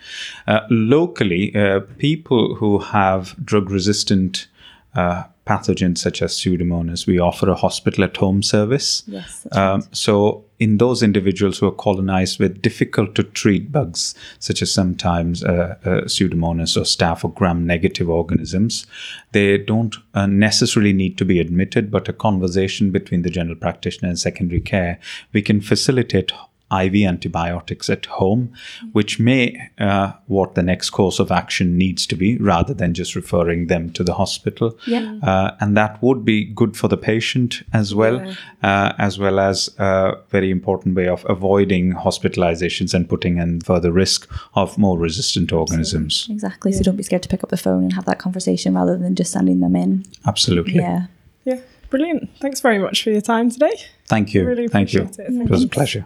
Uh, 0.47 0.61
locally, 0.69 1.55
uh, 1.55 1.79
people 1.97 2.55
who 2.55 2.79
have 2.79 3.35
drug 3.43 3.69
resistant 3.71 4.47
uh, 4.93 5.23
pathogens 5.45 5.97
such 5.99 6.21
as 6.21 6.33
Pseudomonas, 6.33 7.05
we 7.05 7.19
offer 7.19 7.49
a 7.49 7.55
hospital 7.55 8.03
at 8.03 8.17
home 8.17 8.41
service. 8.41 9.03
Yes, 9.07 9.45
Um, 9.51 9.83
so, 9.91 10.44
in 10.59 10.77
those 10.77 11.03
individuals 11.03 11.59
who 11.59 11.67
are 11.67 11.71
colonized 11.71 12.39
with 12.39 12.61
difficult 12.61 13.13
to 13.15 13.23
treat 13.23 13.71
bugs, 13.71 14.15
such 14.39 14.61
as 14.61 14.71
sometimes 14.71 15.43
uh, 15.43 15.75
uh, 15.83 15.89
Pseudomonas 16.05 16.77
or 16.77 16.81
staph 16.81 17.23
or 17.23 17.31
gram 17.31 17.65
negative 17.65 18.09
organisms, 18.09 18.87
they 19.31 19.57
don't 19.57 19.95
uh, 20.13 20.25
necessarily 20.25 20.93
need 20.93 21.17
to 21.17 21.25
be 21.25 21.39
admitted, 21.39 21.91
but 21.91 22.07
a 22.07 22.13
conversation 22.13 22.91
between 22.91 23.21
the 23.21 23.29
general 23.29 23.55
practitioner 23.55 24.09
and 24.09 24.19
secondary 24.19 24.61
care, 24.61 24.99
we 25.33 25.41
can 25.41 25.59
facilitate 25.59 26.31
IV 26.71 26.95
antibiotics 27.05 27.89
at 27.89 28.05
home, 28.07 28.53
which 28.91 29.19
may 29.19 29.69
uh, 29.77 30.13
what 30.27 30.55
the 30.55 30.63
next 30.63 30.89
course 30.89 31.19
of 31.19 31.31
action 31.31 31.77
needs 31.77 32.07
to 32.07 32.15
be 32.15 32.37
rather 32.37 32.73
than 32.73 32.93
just 32.93 33.15
referring 33.15 33.67
them 33.67 33.91
to 33.91 34.03
the 34.03 34.15
hospital. 34.15 34.77
Yeah. 34.87 35.19
Uh, 35.21 35.55
and 35.59 35.77
that 35.77 36.01
would 36.01 36.25
be 36.25 36.43
good 36.45 36.75
for 36.75 36.87
the 36.87 36.97
patient 36.97 37.61
as 37.71 37.93
well, 37.93 38.19
uh, 38.63 38.93
as 38.97 39.19
well 39.19 39.39
as 39.39 39.69
a 39.77 40.15
very 40.29 40.49
important 40.49 40.95
way 40.95 41.07
of 41.07 41.25
avoiding 41.29 41.93
hospitalizations 41.93 42.93
and 42.93 43.07
putting 43.07 43.37
in 43.37 43.61
further 43.61 43.91
risk 43.91 44.29
of 44.55 44.77
more 44.77 44.97
resistant 44.97 45.51
organisms. 45.51 46.27
Exactly. 46.29 46.71
So 46.71 46.83
don't 46.83 46.97
be 46.97 47.03
scared 47.03 47.23
to 47.23 47.29
pick 47.29 47.43
up 47.43 47.49
the 47.51 47.57
phone 47.57 47.83
and 47.83 47.93
have 47.93 48.05
that 48.05 48.19
conversation 48.19 48.73
rather 48.73 48.97
than 48.97 49.15
just 49.15 49.31
sending 49.31 49.59
them 49.59 49.75
in. 49.75 50.03
Absolutely. 50.25 50.75
Yeah. 50.75 51.07
Yeah. 51.43 51.59
Brilliant. 51.89 52.29
Thanks 52.39 52.59
very 52.59 52.79
much 52.79 53.03
for 53.03 53.11
your 53.11 53.21
time 53.21 53.49
today. 53.49 53.71
Thank 54.07 54.33
you. 54.33 54.45
Really 54.45 54.67
Thank 54.67 54.93
you. 54.93 55.03
appreciate 55.03 55.27
it. 55.29 55.41
It 55.41 55.49
was 55.49 55.63
a 55.63 55.67
pleasure. 55.67 56.05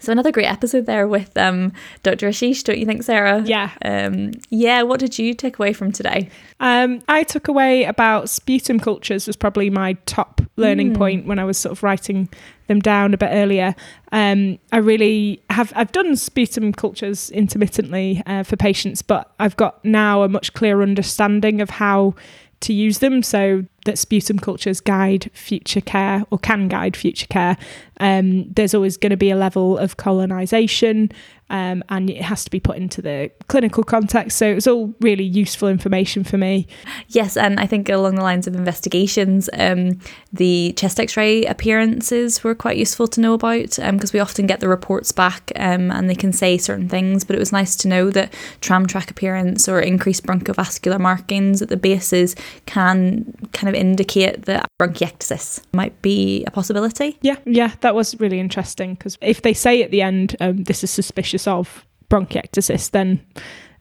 So 0.00 0.12
another 0.12 0.30
great 0.30 0.46
episode 0.46 0.86
there 0.86 1.08
with 1.08 1.36
um, 1.36 1.72
Dr. 2.02 2.28
Ashish, 2.28 2.62
don't 2.64 2.78
you 2.78 2.86
think, 2.86 3.02
Sarah? 3.02 3.42
Yeah. 3.42 3.70
Um, 3.84 4.32
yeah. 4.50 4.82
What 4.82 5.00
did 5.00 5.18
you 5.18 5.34
take 5.34 5.58
away 5.58 5.72
from 5.72 5.90
today? 5.90 6.28
Um, 6.60 7.02
I 7.08 7.22
took 7.22 7.48
away 7.48 7.84
about 7.84 8.28
sputum 8.28 8.78
cultures 8.78 9.26
was 9.26 9.36
probably 9.36 9.70
my 9.70 9.94
top 10.06 10.42
learning 10.56 10.94
point 10.94 11.26
when 11.26 11.38
I 11.38 11.44
was 11.44 11.58
sort 11.58 11.72
of 11.72 11.82
writing 11.82 12.28
them 12.66 12.80
down 12.80 13.14
a 13.14 13.18
bit 13.18 13.30
earlier. 13.30 13.74
Um, 14.12 14.58
I 14.72 14.78
really 14.78 15.42
have 15.50 15.72
I've 15.76 15.92
done 15.92 16.16
sputum 16.16 16.72
cultures 16.72 17.30
intermittently 17.30 18.22
uh, 18.26 18.42
for 18.42 18.56
patients, 18.56 19.02
but 19.02 19.32
I've 19.38 19.56
got 19.56 19.84
now 19.84 20.22
a 20.22 20.28
much 20.28 20.52
clearer 20.54 20.82
understanding 20.82 21.60
of 21.60 21.70
how 21.70 22.14
to 22.60 22.72
use 22.72 23.00
them 23.00 23.22
so 23.22 23.64
that 23.86 23.98
sputum 23.98 24.38
cultures 24.38 24.80
guide 24.80 25.30
future 25.32 25.80
care 25.80 26.24
or 26.30 26.38
can 26.38 26.68
guide 26.68 26.96
future 26.96 27.26
care. 27.26 27.56
Um, 27.98 28.48
there's 28.52 28.74
always 28.74 28.96
going 28.96 29.10
to 29.10 29.16
be 29.16 29.30
a 29.30 29.36
level 29.36 29.78
of 29.78 29.96
colonization 29.96 31.10
um, 31.50 31.84
and 31.88 32.10
it 32.10 32.22
has 32.22 32.44
to 32.44 32.50
be 32.50 32.60
put 32.60 32.76
into 32.76 33.00
the 33.00 33.30
clinical 33.48 33.84
context. 33.84 34.36
So 34.36 34.46
it 34.46 34.54
was 34.54 34.66
all 34.66 34.94
really 35.00 35.24
useful 35.24 35.68
information 35.68 36.24
for 36.24 36.38
me. 36.38 36.66
Yes, 37.08 37.36
and 37.36 37.60
I 37.60 37.66
think 37.66 37.88
along 37.88 38.16
the 38.16 38.22
lines 38.22 38.46
of 38.46 38.54
investigations, 38.54 39.48
um, 39.52 40.00
the 40.32 40.72
chest 40.76 40.98
x 40.98 41.16
ray 41.16 41.44
appearances 41.44 42.42
were 42.42 42.54
quite 42.54 42.76
useful 42.76 43.06
to 43.08 43.20
know 43.20 43.34
about 43.34 43.76
because 43.76 43.80
um, 43.80 44.10
we 44.12 44.20
often 44.20 44.46
get 44.46 44.60
the 44.60 44.68
reports 44.68 45.12
back 45.12 45.52
um, 45.56 45.90
and 45.90 46.10
they 46.10 46.14
can 46.14 46.32
say 46.32 46.58
certain 46.58 46.88
things, 46.88 47.24
but 47.24 47.36
it 47.36 47.38
was 47.38 47.52
nice 47.52 47.76
to 47.76 47.88
know 47.88 48.10
that 48.10 48.32
tram 48.60 48.86
track 48.86 49.10
appearance 49.10 49.68
or 49.68 49.80
increased 49.80 50.24
bronchovascular 50.24 50.98
markings 50.98 51.62
at 51.62 51.68
the 51.68 51.76
bases 51.76 52.34
can 52.66 53.32
kind 53.52 53.68
of 53.68 53.74
indicate 53.74 54.46
that 54.46 54.68
bronchiectasis 54.80 55.62
might 55.72 56.00
be 56.02 56.44
a 56.46 56.50
possibility. 56.50 57.18
Yeah, 57.22 57.36
yeah, 57.44 57.72
that 57.80 57.94
was 57.94 58.18
really 58.18 58.40
interesting 58.40 58.94
because 58.94 59.16
if 59.20 59.42
they 59.42 59.54
say 59.54 59.82
at 59.82 59.90
the 59.90 60.02
end, 60.02 60.36
um, 60.40 60.64
this 60.64 60.82
is 60.82 60.90
suspicious 60.90 61.35
of 61.44 61.84
bronchiectasis, 62.08 62.92
then 62.92 63.24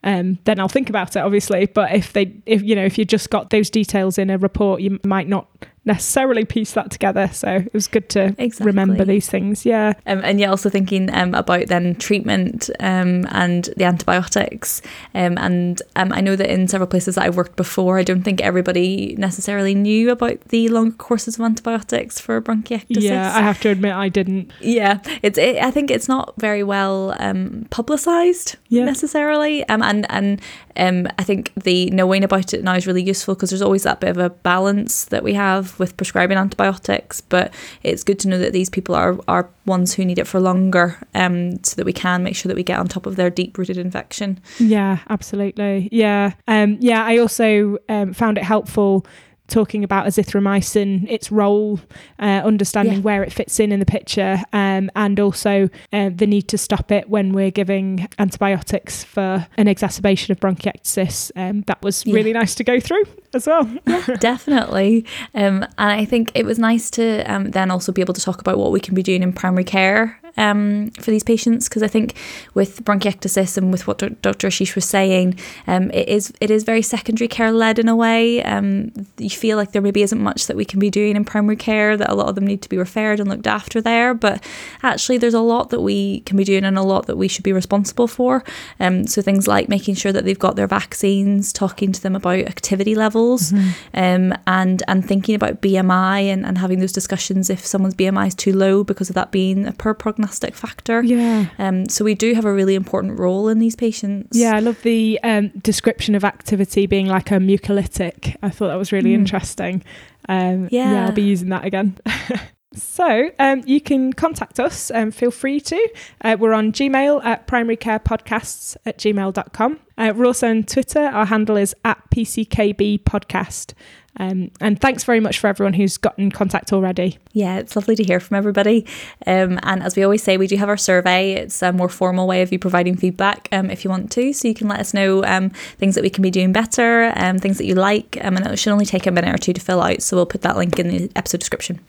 um, 0.03 0.37
then 0.43 0.59
I'll 0.59 0.67
think 0.67 0.89
about 0.89 1.15
it, 1.15 1.19
obviously. 1.19 1.65
But 1.65 1.93
if 1.93 2.13
they, 2.13 2.35
if 2.45 2.61
you 2.61 2.75
know, 2.75 2.85
if 2.85 2.97
you 2.97 3.05
just 3.05 3.29
got 3.29 3.49
those 3.49 3.69
details 3.69 4.17
in 4.17 4.29
a 4.29 4.37
report, 4.37 4.81
you 4.81 4.99
might 5.03 5.27
not 5.27 5.47
necessarily 5.85 6.45
piece 6.45 6.73
that 6.73 6.91
together. 6.91 7.29
So 7.31 7.47
it 7.47 7.73
was 7.73 7.87
good 7.87 8.09
to 8.09 8.35
exactly. 8.37 8.65
remember 8.65 9.05
these 9.05 9.29
things. 9.29 9.65
Yeah. 9.65 9.93
Um, 10.05 10.21
and 10.23 10.39
you're 10.39 10.49
also 10.49 10.69
thinking 10.69 11.13
um, 11.13 11.33
about 11.35 11.67
then 11.67 11.95
treatment 11.95 12.69
um, 12.79 13.27
and 13.29 13.69
the 13.77 13.85
antibiotics. 13.85 14.81
Um, 15.13 15.37
and 15.37 15.81
um, 15.95 16.11
I 16.11 16.21
know 16.21 16.35
that 16.35 16.49
in 16.49 16.67
several 16.67 16.87
places 16.87 17.15
that 17.15 17.25
I've 17.25 17.37
worked 17.37 17.55
before, 17.55 17.99
I 17.99 18.03
don't 18.03 18.23
think 18.23 18.41
everybody 18.41 19.15
necessarily 19.17 19.75
knew 19.75 20.09
about 20.11 20.39
the 20.49 20.69
longer 20.69 20.95
courses 20.95 21.37
of 21.37 21.45
antibiotics 21.45 22.19
for 22.19 22.41
bronchiectasis. 22.41 23.01
Yeah, 23.01 23.35
I 23.35 23.41
have 23.41 23.61
to 23.61 23.69
admit 23.69 23.93
I 23.93 24.09
didn't. 24.09 24.51
Yeah, 24.61 24.99
it's. 25.21 25.37
It, 25.37 25.57
I 25.57 25.71
think 25.71 25.91
it's 25.91 26.07
not 26.07 26.33
very 26.37 26.63
well 26.63 27.15
um, 27.19 27.67
publicised 27.69 28.55
yeah. 28.69 28.85
necessarily. 28.85 29.67
and 29.69 29.83
and 30.09 30.41
I 30.77 31.23
think 31.23 31.51
the 31.55 31.89
knowing 31.91 32.23
about 32.23 32.53
it 32.53 32.63
now 32.63 32.75
is 32.75 32.87
really 32.87 33.03
useful 33.03 33.35
because 33.35 33.49
there's 33.49 33.61
always 33.61 33.83
that 33.83 33.99
bit 33.99 34.09
of 34.09 34.17
a 34.17 34.29
balance 34.29 35.05
that 35.05 35.23
we 35.23 35.33
have 35.33 35.77
with 35.79 35.95
prescribing 35.97 36.37
antibiotics, 36.37 37.21
but 37.21 37.53
it's 37.83 38.03
good 38.03 38.19
to 38.19 38.27
know 38.27 38.37
that 38.39 38.53
these 38.53 38.69
people 38.69 38.95
are, 38.95 39.17
are 39.27 39.49
ones 39.65 39.93
who 39.93 40.05
need 40.05 40.19
it 40.19 40.27
for 40.27 40.39
longer 40.39 40.97
um, 41.13 41.63
so 41.63 41.75
that 41.75 41.85
we 41.85 41.93
can 41.93 42.23
make 42.23 42.35
sure 42.35 42.49
that 42.49 42.55
we 42.55 42.63
get 42.63 42.79
on 42.79 42.87
top 42.87 43.05
of 43.05 43.15
their 43.15 43.29
deep 43.29 43.57
rooted 43.57 43.77
infection. 43.77 44.39
Yeah, 44.59 44.99
absolutely. 45.09 45.89
Yeah. 45.91 46.33
Um, 46.47 46.77
yeah, 46.79 47.03
I 47.03 47.17
also 47.17 47.77
um, 47.89 48.13
found 48.13 48.37
it 48.37 48.43
helpful 48.43 49.05
talking 49.47 49.83
about 49.83 50.05
azithromycin, 50.05 51.09
its 51.09 51.31
role, 51.31 51.79
uh, 52.19 52.41
understanding 52.43 52.95
yeah. 52.95 53.01
where 53.01 53.23
it 53.23 53.31
fits 53.31 53.59
in 53.59 53.71
in 53.71 53.79
the 53.79 53.85
picture, 53.85 54.41
um, 54.53 54.89
and 54.95 55.19
also 55.19 55.69
uh, 55.93 56.09
the 56.13 56.27
need 56.27 56.47
to 56.49 56.57
stop 56.57 56.91
it 56.91 57.09
when 57.09 57.33
we're 57.33 57.51
giving 57.51 58.07
antibiotics 58.19 59.03
for 59.03 59.47
an 59.57 59.67
exacerbation 59.67 60.31
of 60.31 60.39
bronchiectasis. 60.39 61.31
Um, 61.35 61.61
that 61.63 61.81
was 61.81 62.05
really 62.05 62.31
yeah. 62.31 62.39
nice 62.39 62.55
to 62.55 62.63
go 62.63 62.79
through 62.79 63.03
as 63.33 63.47
well. 63.47 63.69
yeah, 63.87 64.05
definitely. 64.19 65.05
Um, 65.33 65.63
and 65.63 65.71
I 65.77 66.05
think 66.05 66.31
it 66.33 66.45
was 66.45 66.59
nice 66.59 66.89
to 66.91 67.23
um, 67.31 67.51
then 67.51 67.71
also 67.71 67.91
be 67.91 68.01
able 68.01 68.13
to 68.13 68.21
talk 68.21 68.39
about 68.39 68.57
what 68.57 68.71
we 68.71 68.79
can 68.79 68.95
be 68.95 69.03
doing 69.03 69.23
in 69.23 69.33
primary 69.33 69.63
care 69.63 70.19
um, 70.37 70.91
for 70.91 71.11
these 71.11 71.23
patients 71.23 71.69
because 71.69 71.83
I 71.83 71.87
think 71.87 72.15
with 72.53 72.83
bronchiectasis 72.83 73.57
and 73.57 73.71
with 73.71 73.87
what 73.87 73.99
Dr. 74.21 74.47
Ashish 74.47 74.75
was 74.75 74.85
saying, 74.85 75.39
um, 75.67 75.91
it 75.91 76.07
is 76.07 76.33
it 76.41 76.51
is 76.51 76.63
very 76.63 76.81
secondary 76.81 77.27
care 77.27 77.51
led 77.51 77.79
in 77.79 77.87
a 77.87 77.95
way. 77.95 78.43
Um, 78.43 78.91
you 79.17 79.29
feel 79.29 79.57
like 79.57 79.71
there 79.71 79.81
maybe 79.81 80.01
isn't 80.01 80.21
much 80.21 80.47
that 80.47 80.57
we 80.57 80.65
can 80.65 80.79
be 80.79 80.89
doing 80.89 81.15
in 81.15 81.25
primary 81.25 81.55
care 81.55 81.95
that 81.97 82.11
a 82.11 82.15
lot 82.15 82.27
of 82.27 82.35
them 82.35 82.45
need 82.45 82.61
to 82.63 82.69
be 82.69 82.77
referred 82.77 83.19
and 83.19 83.29
looked 83.29 83.47
after 83.47 83.81
there, 83.81 84.13
but 84.13 84.43
actually 84.83 85.17
there's 85.17 85.33
a 85.33 85.39
lot 85.39 85.69
that 85.69 85.81
we 85.81 86.21
can 86.21 86.37
be 86.37 86.43
doing 86.43 86.65
and 86.65 86.77
a 86.77 86.83
lot 86.83 87.07
that 87.07 87.17
we 87.17 87.27
should 87.27 87.43
be 87.43 87.53
responsible 87.53 88.07
for. 88.07 88.43
Um, 88.79 89.07
so 89.07 89.21
things 89.21 89.47
like 89.47 89.69
making 89.69 89.95
sure 89.95 90.11
that 90.11 90.25
they've 90.25 90.37
got 90.37 90.55
their 90.55 90.67
vaccines, 90.67 91.53
talking 91.53 91.91
to 91.91 92.01
them 92.01 92.15
about 92.15 92.39
activity 92.39 92.95
levels, 92.95 93.51
mm-hmm. 93.51 93.69
um, 93.93 94.37
and 94.47 94.83
and 94.87 95.05
thinking 95.05 95.35
about 95.35 95.61
BMI 95.61 96.23
and, 96.23 96.45
and 96.45 96.57
having 96.57 96.79
those 96.79 96.91
discussions 96.91 97.49
if 97.49 97.65
someone's 97.65 97.95
BMI 97.95 98.27
is 98.27 98.35
too 98.35 98.53
low 98.53 98.83
because 98.83 99.09
of 99.09 99.15
that 99.15 99.31
being 99.31 99.65
a 99.65 99.71
poor 99.71 99.93
prognosis 99.93 100.24
prognostic 100.25 100.55
factor. 100.55 101.03
Yeah. 101.03 101.47
Um, 101.59 101.87
so 101.87 102.03
we 102.03 102.15
do 102.15 102.33
have 102.33 102.45
a 102.45 102.53
really 102.53 102.75
important 102.75 103.19
role 103.19 103.47
in 103.47 103.59
these 103.59 103.75
patients. 103.75 104.37
Yeah, 104.37 104.55
I 104.55 104.59
love 104.59 104.81
the 104.81 105.19
um, 105.23 105.49
description 105.61 106.15
of 106.15 106.23
activity 106.23 106.87
being 106.87 107.07
like 107.07 107.31
a 107.31 107.35
mucolytic. 107.35 108.35
I 108.41 108.49
thought 108.49 108.67
that 108.67 108.75
was 108.75 108.91
really 108.91 109.11
mm. 109.11 109.19
interesting. 109.19 109.83
Um, 110.27 110.69
yeah. 110.71 110.91
yeah, 110.91 111.05
I'll 111.05 111.11
be 111.11 111.21
using 111.21 111.49
that 111.49 111.65
again. 111.65 111.97
So 112.77 113.31
um, 113.39 113.63
you 113.65 113.79
can 113.79 114.11
contact 114.11 114.59
us. 114.59 114.91
Um, 114.91 115.09
feel 115.09 115.31
free 115.31 115.61
to. 115.61 115.93
Uh, 116.19 116.35
we're 116.37 116.51
on 116.51 116.73
Gmail 116.73 117.23
at 117.23 117.47
primarycarepodcasts 117.47 118.75
at 118.85 118.97
gmail.com. 118.97 119.79
Uh, 119.97 120.13
we're 120.13 120.25
also 120.25 120.49
on 120.49 120.63
Twitter. 120.63 120.99
Our 120.99 121.25
handle 121.25 121.55
is 121.55 121.73
at 121.85 122.01
PCKB 122.13 123.03
podcast. 123.03 123.73
Um, 124.17 124.51
and 124.61 124.79
thanks 124.79 125.03
very 125.03 125.19
much 125.19 125.39
for 125.39 125.47
everyone 125.47 125.73
who's 125.73 125.97
got 125.97 126.17
in 126.17 126.31
contact 126.31 126.71
already. 126.71 127.17
Yeah, 127.33 127.57
it's 127.57 127.75
lovely 127.75 127.95
to 127.95 128.03
hear 128.03 128.19
from 128.19 128.37
everybody. 128.37 128.85
Um, 129.27 129.59
and 129.63 129.83
as 129.83 129.95
we 129.95 130.03
always 130.03 130.23
say, 130.23 130.37
we 130.37 130.47
do 130.47 130.55
have 130.55 130.69
our 130.69 130.77
survey. 130.77 131.33
It's 131.33 131.61
a 131.61 131.73
more 131.73 131.89
formal 131.89 132.27
way 132.27 132.41
of 132.41 132.51
you 132.51 132.59
providing 132.59 132.95
feedback 132.95 133.49
um, 133.51 133.69
if 133.69 133.83
you 133.83 133.89
want 133.89 134.11
to. 134.13 134.31
So 134.31 134.47
you 134.47 134.53
can 134.53 134.67
let 134.67 134.79
us 134.79 134.93
know 134.93 135.23
um, 135.25 135.49
things 135.49 135.95
that 135.95 136.03
we 136.03 136.09
can 136.09 136.21
be 136.21 136.31
doing 136.31 136.53
better, 136.53 137.11
um, 137.15 137.39
things 137.39 137.57
that 137.57 137.65
you 137.65 137.75
like. 137.75 138.17
Um, 138.21 138.37
and 138.37 138.47
it 138.47 138.57
should 138.57 138.71
only 138.71 138.85
take 138.85 139.05
a 139.05 139.11
minute 139.11 139.33
or 139.33 139.37
two 139.37 139.53
to 139.53 139.61
fill 139.61 139.81
out. 139.81 140.01
So 140.01 140.15
we'll 140.15 140.25
put 140.25 140.43
that 140.43 140.55
link 140.55 140.79
in 140.79 140.87
the 140.87 141.11
episode 141.15 141.39
description. 141.39 141.79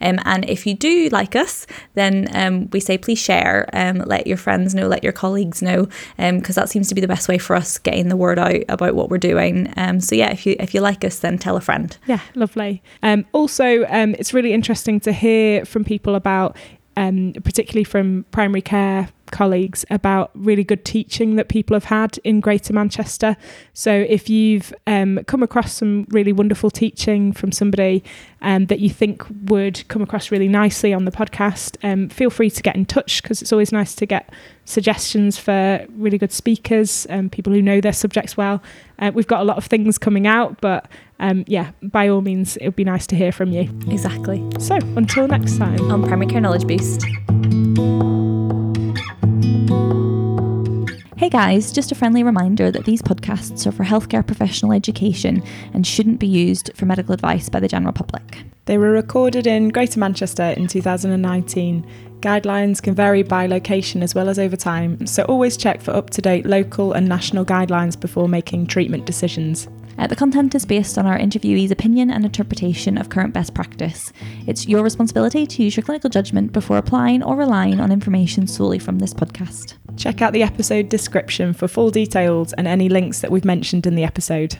and 0.00 0.48
if 0.48 0.66
you 0.66 0.74
do 0.74 1.08
like 1.10 1.36
us, 1.36 1.66
then 1.94 2.68
we 2.72 2.80
say 2.80 2.96
please 2.96 3.18
share, 3.18 3.68
let 3.72 4.26
your 4.26 4.36
friends 4.36 4.74
know, 4.74 4.88
let 4.88 5.04
your 5.04 5.12
colleagues 5.12 5.60
know, 5.60 5.88
because 6.16 6.54
that 6.54 6.70
seems 6.70 6.88
to 6.88 6.94
be 6.94 7.00
the 7.00 7.08
best 7.08 7.28
way 7.28 7.38
for 7.38 7.56
us 7.56 7.78
getting 7.78 8.08
the 8.08 8.16
word 8.16 8.38
out 8.38 8.62
about 8.68 8.94
what 8.94 9.10
we're 9.10 9.18
doing. 9.18 9.72
so 10.00 10.14
yeah, 10.14 10.30
if 10.30 10.46
you 10.46 10.56
if 10.58 10.74
you 10.74 10.80
like 10.80 11.04
us, 11.04 11.18
then 11.18 11.36
tell 11.36 11.56
a 11.56 11.60
friend 11.60 11.73
friend. 11.74 11.98
Yeah, 12.06 12.20
lovely. 12.34 12.82
Um, 13.02 13.24
also, 13.32 13.84
um, 13.88 14.14
it's 14.18 14.32
really 14.32 14.52
interesting 14.52 15.00
to 15.00 15.12
hear 15.12 15.64
from 15.64 15.84
people 15.84 16.14
about, 16.14 16.56
um, 16.96 17.32
particularly 17.44 17.84
from 17.84 18.24
primary 18.30 18.62
care 18.62 19.08
colleagues 19.30 19.84
about 19.90 20.30
really 20.34 20.64
good 20.64 20.84
teaching 20.84 21.36
that 21.36 21.48
people 21.48 21.74
have 21.74 21.84
had 21.84 22.18
in 22.24 22.40
Greater 22.40 22.72
Manchester. 22.72 23.36
So 23.72 23.92
if 23.92 24.28
you've 24.28 24.72
um, 24.86 25.20
come 25.26 25.42
across 25.42 25.72
some 25.72 26.06
really 26.10 26.32
wonderful 26.32 26.70
teaching 26.70 27.32
from 27.32 27.52
somebody 27.52 28.02
um, 28.42 28.66
that 28.66 28.80
you 28.80 28.90
think 28.90 29.22
would 29.44 29.86
come 29.88 30.02
across 30.02 30.30
really 30.30 30.48
nicely 30.48 30.92
on 30.92 31.04
the 31.04 31.10
podcast, 31.10 31.76
um, 31.82 32.08
feel 32.08 32.30
free 32.30 32.50
to 32.50 32.62
get 32.62 32.76
in 32.76 32.84
touch 32.86 33.22
because 33.22 33.42
it's 33.42 33.52
always 33.52 33.72
nice 33.72 33.94
to 33.96 34.06
get 34.06 34.30
suggestions 34.64 35.38
for 35.38 35.86
really 35.96 36.18
good 36.18 36.32
speakers 36.32 37.06
and 37.06 37.30
people 37.30 37.52
who 37.52 37.62
know 37.62 37.80
their 37.80 37.92
subjects 37.92 38.36
well. 38.36 38.62
Uh, 38.98 39.10
we've 39.14 39.26
got 39.26 39.40
a 39.40 39.44
lot 39.44 39.56
of 39.56 39.64
things 39.64 39.98
coming 39.98 40.26
out, 40.26 40.60
but 40.60 40.88
um, 41.18 41.44
yeah, 41.46 41.72
by 41.82 42.08
all 42.08 42.20
means, 42.20 42.56
it 42.58 42.66
would 42.66 42.76
be 42.76 42.84
nice 42.84 43.06
to 43.08 43.16
hear 43.16 43.32
from 43.32 43.52
you. 43.52 43.62
Exactly. 43.88 44.44
So 44.58 44.76
until 44.96 45.28
next 45.28 45.58
time 45.58 45.90
on 45.90 46.02
Primary 46.04 46.26
Care 46.26 46.40
Knowledge 46.40 46.66
Boost. 46.66 47.04
Hey 51.16 51.28
guys, 51.28 51.70
just 51.70 51.92
a 51.92 51.94
friendly 51.94 52.24
reminder 52.24 52.72
that 52.72 52.86
these 52.86 53.00
podcasts 53.00 53.68
are 53.68 53.72
for 53.72 53.84
healthcare 53.84 54.26
professional 54.26 54.72
education 54.72 55.44
and 55.72 55.86
shouldn't 55.86 56.18
be 56.18 56.26
used 56.26 56.72
for 56.74 56.86
medical 56.86 57.14
advice 57.14 57.48
by 57.48 57.60
the 57.60 57.68
general 57.68 57.92
public. 57.92 58.42
They 58.64 58.78
were 58.78 58.90
recorded 58.90 59.46
in 59.46 59.68
Greater 59.68 60.00
Manchester 60.00 60.42
in 60.42 60.66
2019. 60.66 61.86
Guidelines 62.18 62.82
can 62.82 62.96
vary 62.96 63.22
by 63.22 63.46
location 63.46 64.02
as 64.02 64.12
well 64.12 64.28
as 64.28 64.40
over 64.40 64.56
time, 64.56 65.06
so 65.06 65.22
always 65.24 65.56
check 65.56 65.80
for 65.80 65.92
up 65.92 66.10
to 66.10 66.20
date 66.20 66.46
local 66.46 66.92
and 66.92 67.08
national 67.08 67.44
guidelines 67.44 67.98
before 67.98 68.28
making 68.28 68.66
treatment 68.66 69.06
decisions. 69.06 69.68
Uh, 69.98 70.06
the 70.06 70.16
content 70.16 70.54
is 70.54 70.66
based 70.66 70.98
on 70.98 71.06
our 71.06 71.18
interviewee's 71.18 71.70
opinion 71.70 72.10
and 72.10 72.24
interpretation 72.24 72.98
of 72.98 73.08
current 73.08 73.32
best 73.32 73.54
practice. 73.54 74.12
It's 74.46 74.66
your 74.66 74.82
responsibility 74.82 75.46
to 75.46 75.62
use 75.62 75.76
your 75.76 75.84
clinical 75.84 76.10
judgment 76.10 76.52
before 76.52 76.78
applying 76.78 77.22
or 77.22 77.36
relying 77.36 77.80
on 77.80 77.92
information 77.92 78.46
solely 78.46 78.78
from 78.78 78.98
this 78.98 79.14
podcast. 79.14 79.74
Check 79.96 80.22
out 80.22 80.32
the 80.32 80.42
episode 80.42 80.88
description 80.88 81.52
for 81.52 81.68
full 81.68 81.90
details 81.90 82.52
and 82.54 82.66
any 82.66 82.88
links 82.88 83.20
that 83.20 83.30
we've 83.30 83.44
mentioned 83.44 83.86
in 83.86 83.94
the 83.94 84.04
episode. 84.04 84.58